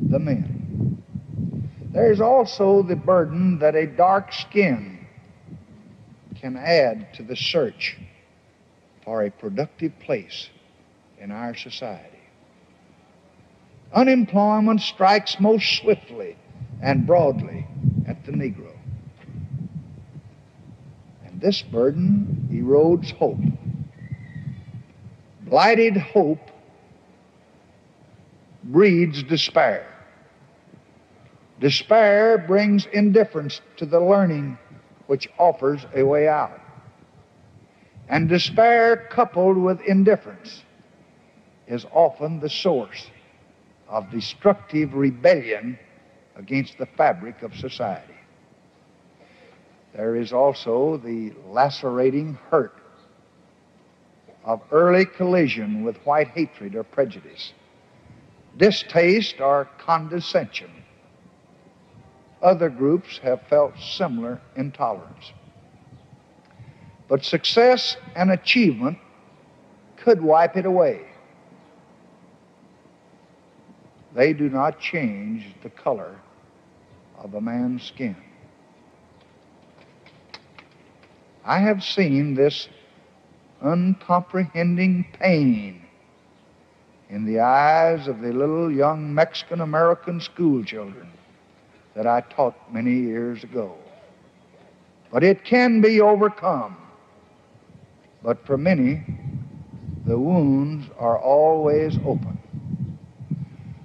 the 0.00 0.20
men. 0.20 1.02
There 1.90 2.12
is 2.12 2.20
also 2.20 2.84
the 2.84 2.94
burden 2.94 3.58
that 3.58 3.74
a 3.74 3.88
dark 3.88 4.32
skin 4.32 5.04
can 6.36 6.56
add 6.56 7.12
to 7.14 7.24
the 7.24 7.34
search 7.34 7.96
for 9.04 9.22
a 9.22 9.30
productive 9.30 9.98
place 10.00 10.48
in 11.18 11.30
our 11.30 11.54
society. 11.54 12.10
Unemployment 13.92 14.80
strikes 14.80 15.38
most 15.38 15.78
swiftly 15.80 16.36
and 16.82 17.06
broadly 17.06 17.66
at 18.06 18.24
the 18.26 18.32
Negro. 18.32 18.72
And 21.24 21.40
this 21.40 21.62
burden 21.62 22.48
erodes 22.50 23.12
hope. 23.12 23.38
Blighted 25.42 25.96
hope 25.96 26.50
breeds 28.64 29.22
despair. 29.22 29.86
Despair 31.60 32.38
brings 32.38 32.86
indifference 32.86 33.60
to 33.76 33.86
the 33.86 34.00
learning 34.00 34.58
which 35.06 35.28
offers 35.38 35.86
a 35.94 36.02
way 36.02 36.26
out. 36.26 36.63
And 38.08 38.28
despair 38.28 39.08
coupled 39.10 39.56
with 39.56 39.80
indifference 39.80 40.62
is 41.66 41.86
often 41.92 42.40
the 42.40 42.50
source 42.50 43.10
of 43.88 44.10
destructive 44.10 44.94
rebellion 44.94 45.78
against 46.36 46.78
the 46.78 46.86
fabric 46.86 47.42
of 47.42 47.54
society. 47.54 48.14
There 49.94 50.16
is 50.16 50.32
also 50.32 50.96
the 50.98 51.32
lacerating 51.48 52.38
hurt 52.50 52.74
of 54.44 54.60
early 54.72 55.06
collision 55.06 55.84
with 55.84 55.96
white 55.98 56.28
hatred 56.28 56.74
or 56.74 56.82
prejudice, 56.82 57.52
distaste 58.58 59.40
or 59.40 59.68
condescension. 59.78 60.70
Other 62.42 62.68
groups 62.68 63.18
have 63.18 63.40
felt 63.48 63.78
similar 63.78 64.40
intolerance. 64.56 65.32
But 67.14 67.24
success 67.24 67.96
and 68.16 68.32
achievement 68.32 68.98
could 69.98 70.20
wipe 70.20 70.56
it 70.56 70.66
away. 70.66 71.02
They 74.16 74.32
do 74.32 74.48
not 74.48 74.80
change 74.80 75.46
the 75.62 75.70
color 75.70 76.16
of 77.22 77.34
a 77.34 77.40
man's 77.40 77.84
skin. 77.84 78.16
I 81.44 81.60
have 81.60 81.84
seen 81.84 82.34
this 82.34 82.68
uncomprehending 83.62 85.06
pain 85.12 85.86
in 87.10 87.26
the 87.26 87.38
eyes 87.38 88.08
of 88.08 88.22
the 88.22 88.32
little 88.32 88.72
young 88.72 89.14
Mexican 89.14 89.60
American 89.60 90.20
school 90.20 90.64
children 90.64 91.08
that 91.94 92.08
I 92.08 92.22
taught 92.22 92.56
many 92.72 92.94
years 92.94 93.44
ago. 93.44 93.76
But 95.12 95.22
it 95.22 95.44
can 95.44 95.80
be 95.80 96.00
overcome. 96.00 96.78
But 98.24 98.46
for 98.46 98.56
many, 98.56 99.02
the 100.06 100.18
wounds 100.18 100.86
are 100.98 101.18
always 101.18 101.98
open. 102.06 102.38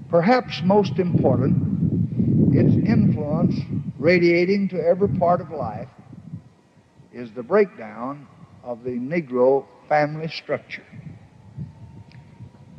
Perhaps 0.09 0.61
most 0.63 0.97
important, 0.97 2.55
its 2.55 2.73
influence 2.73 3.59
radiating 3.97 4.69
to 4.69 4.81
every 4.81 5.09
part 5.09 5.41
of 5.41 5.51
life 5.51 5.89
is 7.11 7.33
the 7.33 7.43
breakdown 7.43 8.27
of 8.63 8.85
the 8.85 8.91
Negro 8.91 9.65
family 9.89 10.29
structure. 10.29 10.85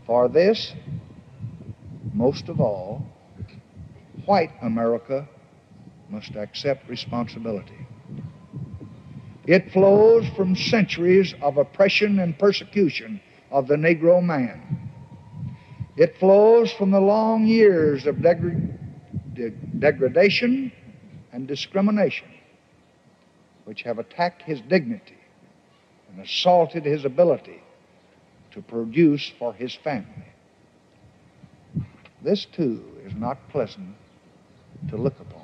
For 0.06 0.28
this, 0.28 0.72
most 2.14 2.48
of 2.48 2.58
all, 2.58 3.04
white 4.24 4.52
America 4.62 5.28
must 6.08 6.34
accept 6.36 6.88
responsibility. 6.88 7.86
It 9.50 9.72
flows 9.72 10.28
from 10.36 10.54
centuries 10.54 11.34
of 11.42 11.56
oppression 11.56 12.20
and 12.20 12.38
persecution 12.38 13.20
of 13.50 13.66
the 13.66 13.74
Negro 13.74 14.22
man. 14.22 14.62
It 15.96 16.16
flows 16.18 16.72
from 16.72 16.92
the 16.92 17.00
long 17.00 17.44
years 17.48 18.06
of 18.06 18.22
de- 18.22 19.50
degradation 19.50 20.70
and 21.32 21.48
discrimination 21.48 22.28
which 23.64 23.82
have 23.82 23.98
attacked 23.98 24.42
his 24.42 24.60
dignity 24.60 25.18
and 26.12 26.24
assaulted 26.24 26.84
his 26.84 27.04
ability 27.04 27.60
to 28.52 28.62
produce 28.62 29.32
for 29.36 29.52
his 29.52 29.74
family. 29.74 30.28
This, 32.22 32.44
too, 32.44 32.84
is 33.04 33.16
not 33.16 33.36
pleasant 33.48 33.96
to 34.90 34.96
look 34.96 35.18
upon. 35.18 35.39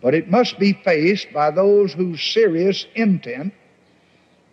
But 0.00 0.14
it 0.14 0.30
must 0.30 0.58
be 0.58 0.72
faced 0.72 1.32
by 1.32 1.50
those 1.50 1.92
whose 1.92 2.22
serious 2.22 2.86
intent 2.94 3.52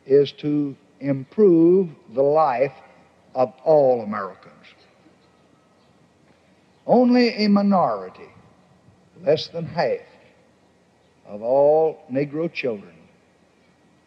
is 0.06 0.32
to 0.34 0.76
improve 1.00 1.90
the 2.14 2.24
life 2.24 2.74
of 3.36 3.54
all 3.64 4.02
Americans. 4.02 4.54
Only 6.88 7.30
a 7.30 7.48
minority, 7.48 8.30
less 9.24 9.48
than 9.48 9.66
half, 9.66 10.00
of 11.28 11.42
all 11.42 12.04
Negro 12.12 12.52
children 12.52 12.94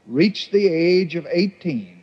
reach 0.06 0.50
the 0.50 0.66
age 0.66 1.16
of 1.16 1.26
18 1.30 1.98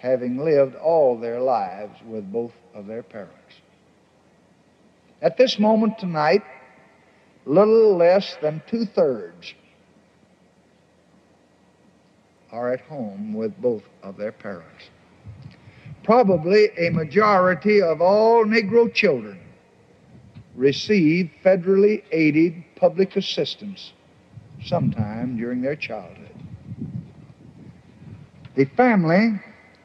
having 0.00 0.38
lived 0.38 0.74
all 0.76 1.18
their 1.18 1.40
lives 1.40 1.98
with 2.06 2.30
both 2.32 2.52
of 2.74 2.86
their 2.86 3.02
parents. 3.02 3.34
At 5.20 5.36
this 5.36 5.58
moment 5.58 5.98
tonight, 5.98 6.42
little 7.46 7.96
less 7.96 8.36
than 8.42 8.62
two 8.66 8.84
thirds 8.84 9.54
are 12.52 12.72
at 12.72 12.80
home 12.80 13.32
with 13.32 13.56
both 13.60 13.82
of 14.02 14.16
their 14.16 14.32
parents. 14.32 14.90
Probably 16.02 16.70
a 16.76 16.90
majority 16.90 17.80
of 17.82 18.00
all 18.00 18.44
Negro 18.44 18.92
children 18.92 19.38
receive 20.56 21.30
federally 21.44 22.02
aided 22.10 22.64
public 22.76 23.16
assistance 23.16 23.92
sometime 24.64 25.36
during 25.36 25.62
their 25.62 25.76
childhood. 25.76 26.34
The 28.56 28.64
family 28.64 29.40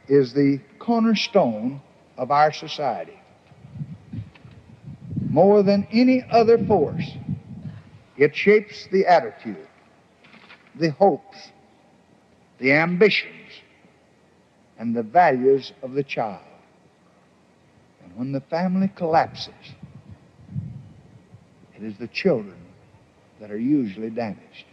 is 0.07 0.33
the 0.33 0.59
cornerstone 0.79 1.81
of 2.17 2.31
our 2.31 2.51
society. 2.51 3.19
More 5.29 5.63
than 5.63 5.87
any 5.91 6.25
other 6.31 6.57
force, 6.65 7.11
it 8.17 8.35
shapes 8.35 8.87
the 8.91 9.05
attitude, 9.05 9.67
the 10.75 10.91
hopes, 10.91 11.37
the 12.59 12.71
ambitions, 12.71 13.31
and 14.77 14.95
the 14.95 15.03
values 15.03 15.73
of 15.81 15.93
the 15.93 16.03
child. 16.03 16.41
And 18.03 18.15
when 18.17 18.31
the 18.31 18.41
family 18.41 18.89
collapses, 18.95 19.53
it 21.75 21.83
is 21.83 21.97
the 21.97 22.07
children 22.07 22.57
that 23.39 23.51
are 23.51 23.59
usually 23.59 24.09
damaged. 24.09 24.65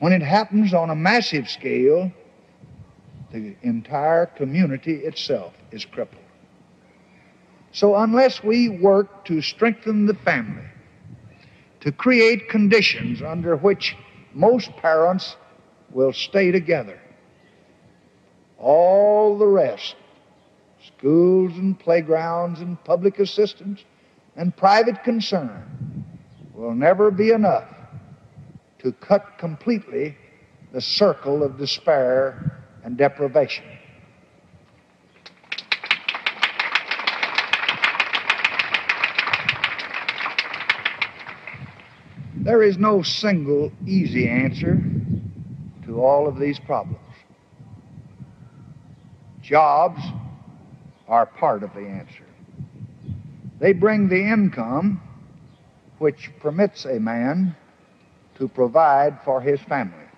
When 0.00 0.12
it 0.12 0.22
happens 0.22 0.74
on 0.74 0.90
a 0.90 0.94
massive 0.94 1.48
scale, 1.48 2.10
the 3.32 3.54
entire 3.62 4.26
community 4.26 4.96
itself 4.96 5.54
is 5.70 5.84
crippled. 5.84 6.22
So, 7.72 7.96
unless 7.96 8.42
we 8.42 8.68
work 8.68 9.24
to 9.26 9.42
strengthen 9.42 10.06
the 10.06 10.14
family, 10.14 10.64
to 11.80 11.92
create 11.92 12.48
conditions 12.48 13.22
under 13.22 13.56
which 13.56 13.96
most 14.34 14.74
parents 14.76 15.36
will 15.90 16.12
stay 16.12 16.50
together, 16.50 17.00
all 18.58 19.38
the 19.38 19.46
rest, 19.46 19.96
schools 20.86 21.52
and 21.56 21.78
playgrounds 21.78 22.60
and 22.60 22.82
public 22.84 23.18
assistance 23.18 23.84
and 24.36 24.56
private 24.56 25.02
concern, 25.04 26.04
will 26.54 26.74
never 26.74 27.10
be 27.10 27.30
enough 27.30 27.68
to 28.78 28.92
cut 28.92 29.38
completely 29.38 30.16
the 30.72 30.80
circle 30.80 31.42
of 31.42 31.56
despair 31.56 32.60
and 32.84 32.96
deprivation. 32.96 33.64
There 42.48 42.62
is 42.62 42.78
no 42.78 43.02
single 43.02 43.70
easy 43.84 44.26
answer 44.26 44.80
to 45.84 46.00
all 46.00 46.26
of 46.26 46.38
these 46.38 46.58
problems. 46.58 47.14
Jobs 49.42 50.00
are 51.06 51.26
part 51.26 51.62
of 51.62 51.74
the 51.74 51.86
answer. 51.86 52.24
They 53.58 53.74
bring 53.74 54.08
the 54.08 54.22
income 54.22 55.02
which 55.98 56.30
permits 56.40 56.86
a 56.86 56.98
man 56.98 57.54
to 58.36 58.48
provide 58.48 59.18
for 59.26 59.42
his 59.42 59.60
family. 59.60 60.08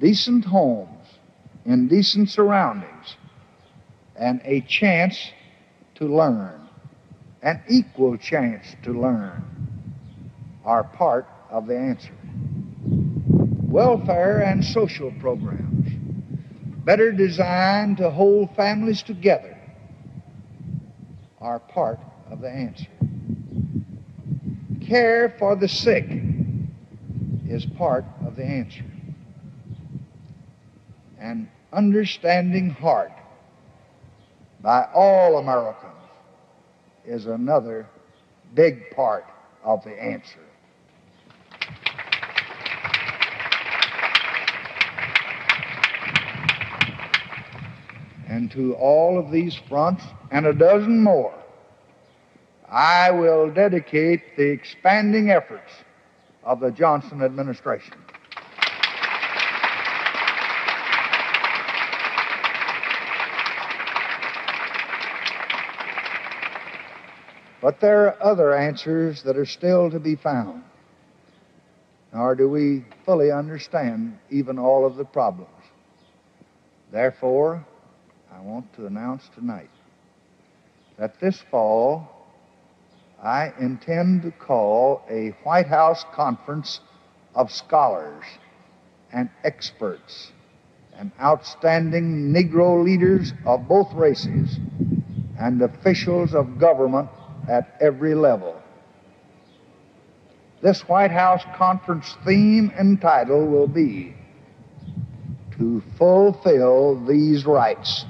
Decent 0.00 0.46
homes 0.46 1.06
in 1.64 1.86
decent 1.86 2.28
surroundings 2.28 3.16
and 4.16 4.40
a 4.44 4.62
chance 4.62 5.30
to 5.94 6.08
learn, 6.08 6.68
an 7.42 7.62
equal 7.68 8.16
chance 8.16 8.74
to 8.82 8.90
learn, 9.00 9.55
are 10.66 10.82
part 10.82 11.26
of 11.48 11.66
the 11.66 11.78
answer. 11.78 12.12
Welfare 13.68 14.42
and 14.42 14.64
social 14.64 15.12
programs, 15.20 15.88
better 16.84 17.12
designed 17.12 17.98
to 17.98 18.10
hold 18.10 18.54
families 18.56 19.02
together, 19.02 19.56
are 21.40 21.60
part 21.60 22.00
of 22.30 22.40
the 22.40 22.50
answer. 22.50 22.88
Care 24.84 25.34
for 25.38 25.54
the 25.54 25.68
sick 25.68 26.06
is 27.48 27.64
part 27.64 28.04
of 28.26 28.34
the 28.34 28.44
answer. 28.44 28.84
An 31.20 31.48
understanding 31.72 32.70
heart 32.70 33.12
by 34.60 34.88
all 34.92 35.38
Americans 35.38 35.92
is 37.04 37.26
another 37.26 37.86
big 38.54 38.90
part 38.90 39.24
of 39.62 39.84
the 39.84 40.02
answer. 40.02 40.45
And 48.36 48.50
to 48.50 48.74
all 48.74 49.18
of 49.18 49.30
these 49.30 49.58
fronts 49.66 50.04
and 50.30 50.44
a 50.44 50.52
dozen 50.52 51.02
more, 51.02 51.32
I 52.68 53.10
will 53.10 53.50
dedicate 53.50 54.36
the 54.36 54.50
expanding 54.50 55.30
efforts 55.30 55.72
of 56.44 56.60
the 56.60 56.70
Johnson 56.70 57.22
administration. 57.22 57.94
But 67.62 67.80
there 67.80 68.08
are 68.08 68.22
other 68.22 68.54
answers 68.54 69.22
that 69.22 69.38
are 69.38 69.46
still 69.46 69.90
to 69.90 69.98
be 69.98 70.14
found, 70.14 70.62
nor 72.12 72.34
do 72.34 72.50
we 72.50 72.84
fully 73.06 73.32
understand 73.32 74.18
even 74.28 74.58
all 74.58 74.84
of 74.84 74.96
the 74.96 75.06
problems. 75.06 75.48
Therefore, 76.92 77.64
I 78.36 78.40
want 78.40 78.70
to 78.74 78.84
announce 78.84 79.30
tonight 79.34 79.70
that 80.98 81.18
this 81.20 81.42
fall 81.50 82.06
I 83.22 83.50
intend 83.58 84.22
to 84.22 84.30
call 84.30 85.02
a 85.08 85.30
White 85.42 85.68
House 85.68 86.04
conference 86.12 86.80
of 87.34 87.50
scholars 87.50 88.24
and 89.10 89.30
experts 89.42 90.32
and 90.98 91.12
outstanding 91.18 92.30
Negro 92.30 92.84
leaders 92.84 93.32
of 93.46 93.66
both 93.66 93.90
races 93.94 94.58
and 95.38 95.62
officials 95.62 96.34
of 96.34 96.58
government 96.58 97.08
at 97.48 97.74
every 97.80 98.14
level. 98.14 98.60
This 100.60 100.82
White 100.82 101.10
House 101.10 101.42
conference 101.56 102.14
theme 102.26 102.70
and 102.76 103.00
title 103.00 103.46
will 103.46 103.68
be 103.68 104.14
To 105.56 105.82
Fulfill 105.96 107.02
These 107.06 107.46
Rights. 107.46 108.04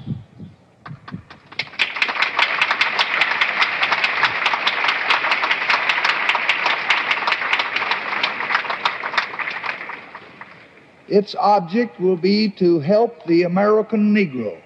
Its 11.07 11.35
object 11.35 11.99
will 11.99 12.17
be 12.17 12.49
to 12.49 12.79
help 12.79 13.23
the 13.25 13.43
American 13.43 14.13
Negro 14.13 14.59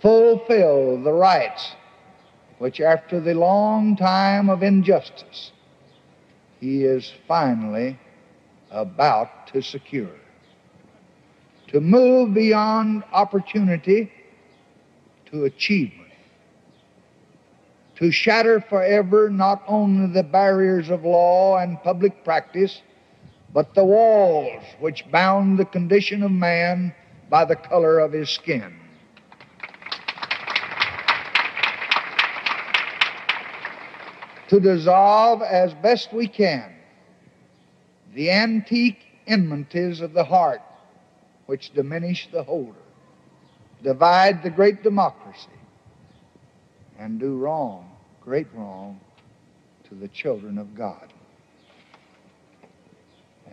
fulfill 0.00 1.00
the 1.02 1.12
rights 1.12 1.76
which, 2.58 2.80
after 2.80 3.20
the 3.20 3.34
long 3.34 3.96
time 3.96 4.48
of 4.48 4.62
injustice, 4.62 5.52
he 6.60 6.84
is 6.84 7.12
finally 7.28 7.98
about 8.70 9.46
to 9.48 9.62
secure. 9.62 10.16
To 11.68 11.80
move 11.80 12.34
beyond 12.34 13.04
opportunity 13.12 14.10
to 15.26 15.44
achievement. 15.44 16.10
To 17.96 18.10
shatter 18.10 18.60
forever 18.60 19.30
not 19.30 19.62
only 19.66 20.12
the 20.12 20.22
barriers 20.22 20.90
of 20.90 21.04
law 21.04 21.58
and 21.58 21.82
public 21.82 22.24
practice 22.24 22.82
but 23.54 23.72
the 23.74 23.84
walls 23.84 24.64
which 24.80 25.08
bound 25.12 25.58
the 25.58 25.64
condition 25.64 26.24
of 26.24 26.30
man 26.32 26.92
by 27.30 27.44
the 27.44 27.54
color 27.54 28.00
of 28.00 28.12
his 28.12 28.28
skin. 28.28 28.74
To 34.48 34.60
dissolve 34.60 35.40
as 35.40 35.72
best 35.74 36.12
we 36.12 36.26
can 36.28 36.72
the 38.14 38.30
antique 38.30 38.98
enmities 39.26 40.00
of 40.00 40.12
the 40.12 40.24
heart 40.24 40.60
which 41.46 41.72
diminish 41.74 42.28
the 42.30 42.42
holder, 42.42 42.78
divide 43.82 44.42
the 44.42 44.50
great 44.50 44.82
democracy, 44.82 45.48
and 46.98 47.18
do 47.18 47.36
wrong, 47.36 47.90
great 48.20 48.46
wrong, 48.54 49.00
to 49.88 49.94
the 49.94 50.08
children 50.08 50.58
of 50.58 50.74
God. 50.74 51.13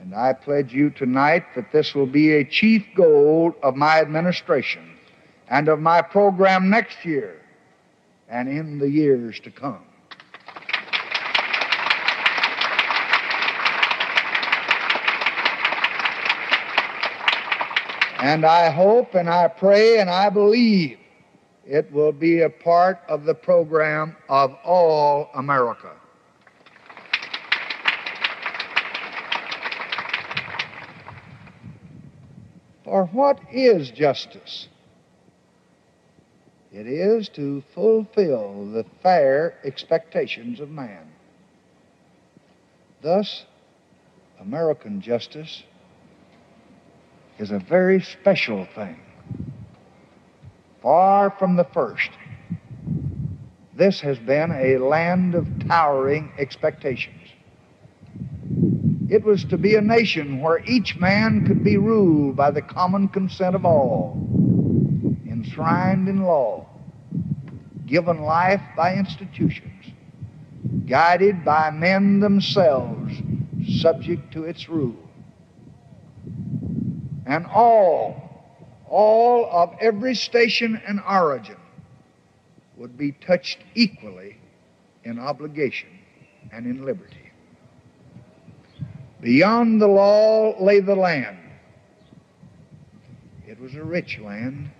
And 0.02 0.16
I 0.16 0.34
pledge 0.34 0.74
you 0.74 0.90
tonight 0.90 1.46
that 1.54 1.72
this 1.72 1.94
will 1.94 2.08
be 2.08 2.32
a 2.32 2.44
chief 2.44 2.84
goal 2.96 3.54
of 3.62 3.76
my 3.76 4.02
administration 4.02 4.98
and 5.48 5.68
of 5.68 5.80
my 5.80 6.02
program 6.02 6.72
next 6.72 7.06
year 7.06 7.40
and 8.28 8.50
in 8.50 8.80
the 8.80 8.90
years 8.90 9.40
to 9.42 9.52
come. 9.52 9.84
And 18.24 18.44
I 18.44 18.72
hope 18.72 19.14
and 19.14 19.30
I 19.30 19.50
pray 19.50 20.00
and 20.00 20.10
I 20.10 20.30
believe 20.30 20.98
it 21.64 21.92
will 21.92 22.12
be 22.12 22.42
a 22.42 22.50
part 22.50 23.02
of 23.08 23.26
the 23.26 23.36
program 23.36 24.16
of 24.30 24.56
all 24.64 25.30
America. 25.36 25.92
For 32.92 33.06
what 33.06 33.40
is 33.54 33.90
justice? 33.90 34.68
It 36.74 36.88
is 36.88 37.30
to 37.30 37.64
fulfill 37.74 38.70
the 38.70 38.86
fair 39.02 39.54
expectations 39.64 40.60
of 40.60 40.70
man. 40.70 41.08
Thus, 43.02 43.46
American 44.42 45.00
justice 45.00 45.64
is 47.40 47.52
a 47.52 47.60
very 47.60 48.02
special 48.02 48.68
thing. 48.76 49.00
Far 50.82 51.32
from 51.40 51.56
the 51.56 51.68
first, 51.74 52.10
this 53.74 54.02
has 54.02 54.20
been 54.20 54.52
a 54.52 54.80
land 54.80 55.34
of 55.34 55.48
towering 55.66 56.34
expectations. 56.38 57.21
It 59.12 59.26
was 59.26 59.44
to 59.46 59.58
be 59.58 59.76
a 59.76 59.82
nation 59.82 60.40
where 60.40 60.64
each 60.66 60.96
man 60.96 61.46
could 61.46 61.66
be 61.66 61.76
ruled 61.76 62.38
by 62.38 62.50
the 62.50 62.62
common 62.62 63.10
consent 63.10 63.56
of 63.56 63.66
all, 63.66 64.16
enshrined 65.28 66.08
in 66.08 66.22
law, 66.22 66.66
given 67.86 68.22
life 68.22 68.62
by 68.78 68.96
institutions, 68.96 69.92
guided 70.88 71.44
by 71.44 71.72
men 71.72 72.22
themselves, 72.22 73.14
subject 73.82 74.32
to 74.32 74.46
its 74.46 74.70
rule. 74.70 74.96
And 77.26 77.46
all, 77.48 78.16
all 78.88 79.46
of 79.52 79.76
every 79.82 80.16
station 80.16 80.82
and 80.88 81.02
origin 81.06 81.58
would 82.78 82.98
be 82.98 83.12
touched 83.12 83.60
equally 83.76 84.38
in 85.04 85.20
obligation 85.20 85.90
and 86.54 86.66
in 86.66 86.86
liberty. 86.86 87.21
Beyond 89.22 89.80
the 89.80 89.88
law 89.88 90.62
lay 90.62 90.80
the 90.80 90.96
land. 90.96 91.38
It 93.48 93.60
was 93.60 93.76
a 93.76 93.84
rich 93.84 94.18
land, 94.20 94.72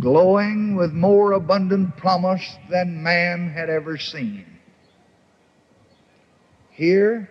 glowing 0.00 0.74
with 0.74 0.92
more 0.92 1.32
abundant 1.32 1.96
promise 1.96 2.56
than 2.68 3.02
man 3.02 3.48
had 3.50 3.70
ever 3.70 3.98
seen. 3.98 4.46
Here, 6.70 7.30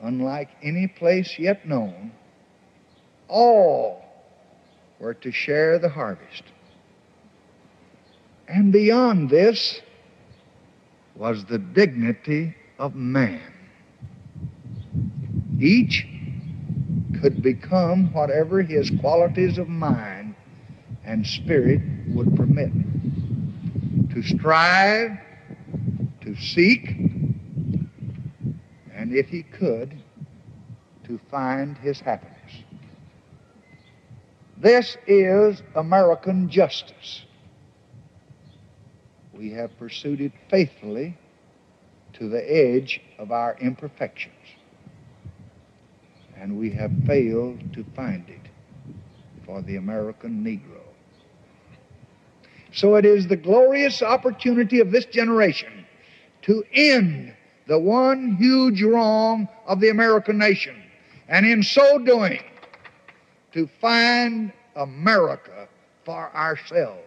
unlike 0.00 0.48
any 0.62 0.86
place 0.86 1.38
yet 1.38 1.68
known, 1.68 2.12
all 3.28 4.02
were 4.98 5.14
to 5.14 5.30
share 5.30 5.78
the 5.78 5.90
harvest. 5.90 6.44
And 8.48 8.72
beyond 8.72 9.28
this 9.28 9.82
was 11.14 11.44
the 11.44 11.58
dignity 11.58 12.54
of 12.78 12.94
man. 12.94 13.59
Each 15.60 16.06
could 17.20 17.42
become 17.42 18.10
whatever 18.14 18.62
his 18.62 18.90
qualities 19.00 19.58
of 19.58 19.68
mind 19.68 20.34
and 21.04 21.26
spirit 21.26 21.82
would 22.08 22.34
permit. 22.34 22.72
To 24.14 24.22
strive, 24.22 25.18
to 26.22 26.34
seek, 26.36 26.88
and 28.94 29.12
if 29.12 29.28
he 29.28 29.42
could, 29.42 30.02
to 31.04 31.20
find 31.30 31.76
his 31.76 32.00
happiness. 32.00 32.64
This 34.56 34.96
is 35.06 35.62
American 35.74 36.48
justice. 36.48 37.24
We 39.34 39.50
have 39.50 39.78
pursued 39.78 40.22
it 40.22 40.32
faithfully 40.48 41.18
to 42.14 42.30
the 42.30 42.42
edge 42.50 43.02
of 43.18 43.30
our 43.30 43.58
imperfections 43.60 44.34
and 46.40 46.58
we 46.58 46.70
have 46.70 46.90
failed 47.06 47.60
to 47.74 47.84
find 47.94 48.26
it 48.28 48.40
for 49.44 49.60
the 49.60 49.76
American 49.76 50.42
Negro. 50.42 50.80
So 52.72 52.94
it 52.94 53.04
is 53.04 53.26
the 53.26 53.36
glorious 53.36 54.00
opportunity 54.02 54.80
of 54.80 54.90
this 54.90 55.04
generation 55.04 55.84
to 56.42 56.64
end 56.72 57.34
the 57.66 57.78
one 57.78 58.36
huge 58.36 58.82
wrong 58.82 59.48
of 59.66 59.80
the 59.80 59.90
American 59.90 60.38
nation, 60.38 60.82
and 61.28 61.44
in 61.44 61.62
so 61.62 61.98
doing, 61.98 62.42
to 63.52 63.68
find 63.80 64.50
America 64.76 65.68
for 66.04 66.34
ourselves 66.34 67.02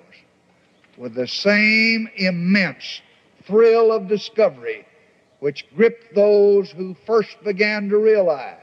with 0.96 1.16
the 1.16 1.28
same 1.28 2.08
immense 2.18 3.02
thrill 3.46 3.92
of 3.92 4.08
discovery 4.08 4.86
which 5.40 5.66
gripped 5.76 6.14
those 6.14 6.70
who 6.72 6.96
first 7.06 7.36
began 7.44 7.90
to 7.90 7.98
realize 7.98 8.63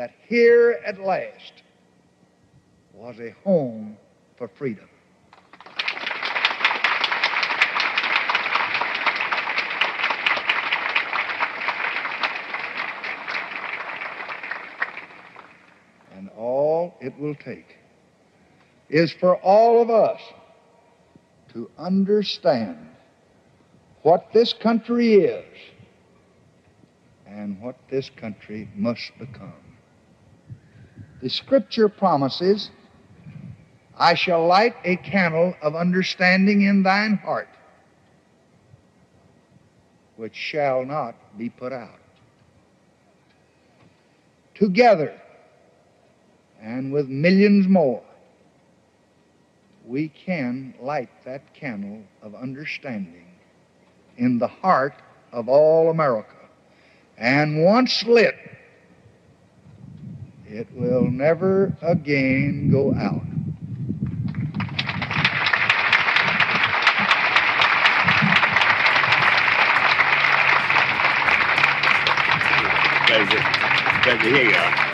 that 0.00 0.14
here 0.28 0.80
at 0.86 0.98
last 0.98 1.52
was 2.94 3.20
a 3.20 3.32
home 3.44 3.98
for 4.38 4.48
freedom. 4.48 4.88
And 16.16 16.30
all 16.30 16.94
it 17.02 17.12
will 17.18 17.34
take 17.34 17.76
is 18.88 19.12
for 19.12 19.36
all 19.36 19.82
of 19.82 19.90
us 19.90 20.22
to 21.52 21.70
understand 21.76 22.78
what 24.00 24.32
this 24.32 24.54
country 24.54 25.16
is 25.16 25.44
and 27.26 27.60
what 27.60 27.76
this 27.90 28.10
country 28.16 28.66
must 28.74 29.10
become. 29.18 29.69
The 31.22 31.28
scripture 31.28 31.88
promises, 31.88 32.70
I 33.96 34.14
shall 34.14 34.46
light 34.46 34.74
a 34.84 34.96
candle 34.96 35.54
of 35.60 35.76
understanding 35.76 36.62
in 36.62 36.82
thine 36.82 37.16
heart, 37.16 37.48
which 40.16 40.34
shall 40.34 40.84
not 40.86 41.14
be 41.36 41.50
put 41.50 41.74
out. 41.74 42.00
Together, 44.54 45.20
and 46.62 46.92
with 46.92 47.08
millions 47.08 47.68
more, 47.68 48.02
we 49.86 50.08
can 50.08 50.74
light 50.80 51.10
that 51.24 51.52
candle 51.52 52.02
of 52.22 52.34
understanding 52.34 53.26
in 54.16 54.38
the 54.38 54.46
heart 54.46 54.94
of 55.32 55.48
all 55.48 55.90
America. 55.90 56.36
And 57.18 57.62
once 57.62 58.04
lit, 58.04 58.34
it 60.52 60.66
will 60.74 61.08
never 61.08 61.72
again 61.80 62.70
go 62.70 62.92
out. 62.94 63.22
Pleasure. 73.06 73.42
Pleasure. 74.02 74.28
Here 74.28 74.50
you 74.50 74.56
are. 74.56 74.90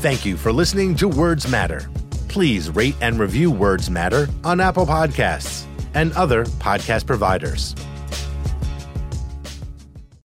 Thank 0.00 0.24
you 0.24 0.36
for 0.36 0.52
listening 0.52 0.94
to 0.96 1.08
Words 1.08 1.48
Matter. 1.48 1.90
Please 2.28 2.70
rate 2.70 2.94
and 3.00 3.18
review 3.18 3.50
Words 3.50 3.90
Matter 3.90 4.28
on 4.44 4.60
Apple 4.60 4.86
Podcasts 4.86 5.66
and 5.94 6.12
other 6.12 6.44
podcast 6.44 7.06
providers. 7.06 7.74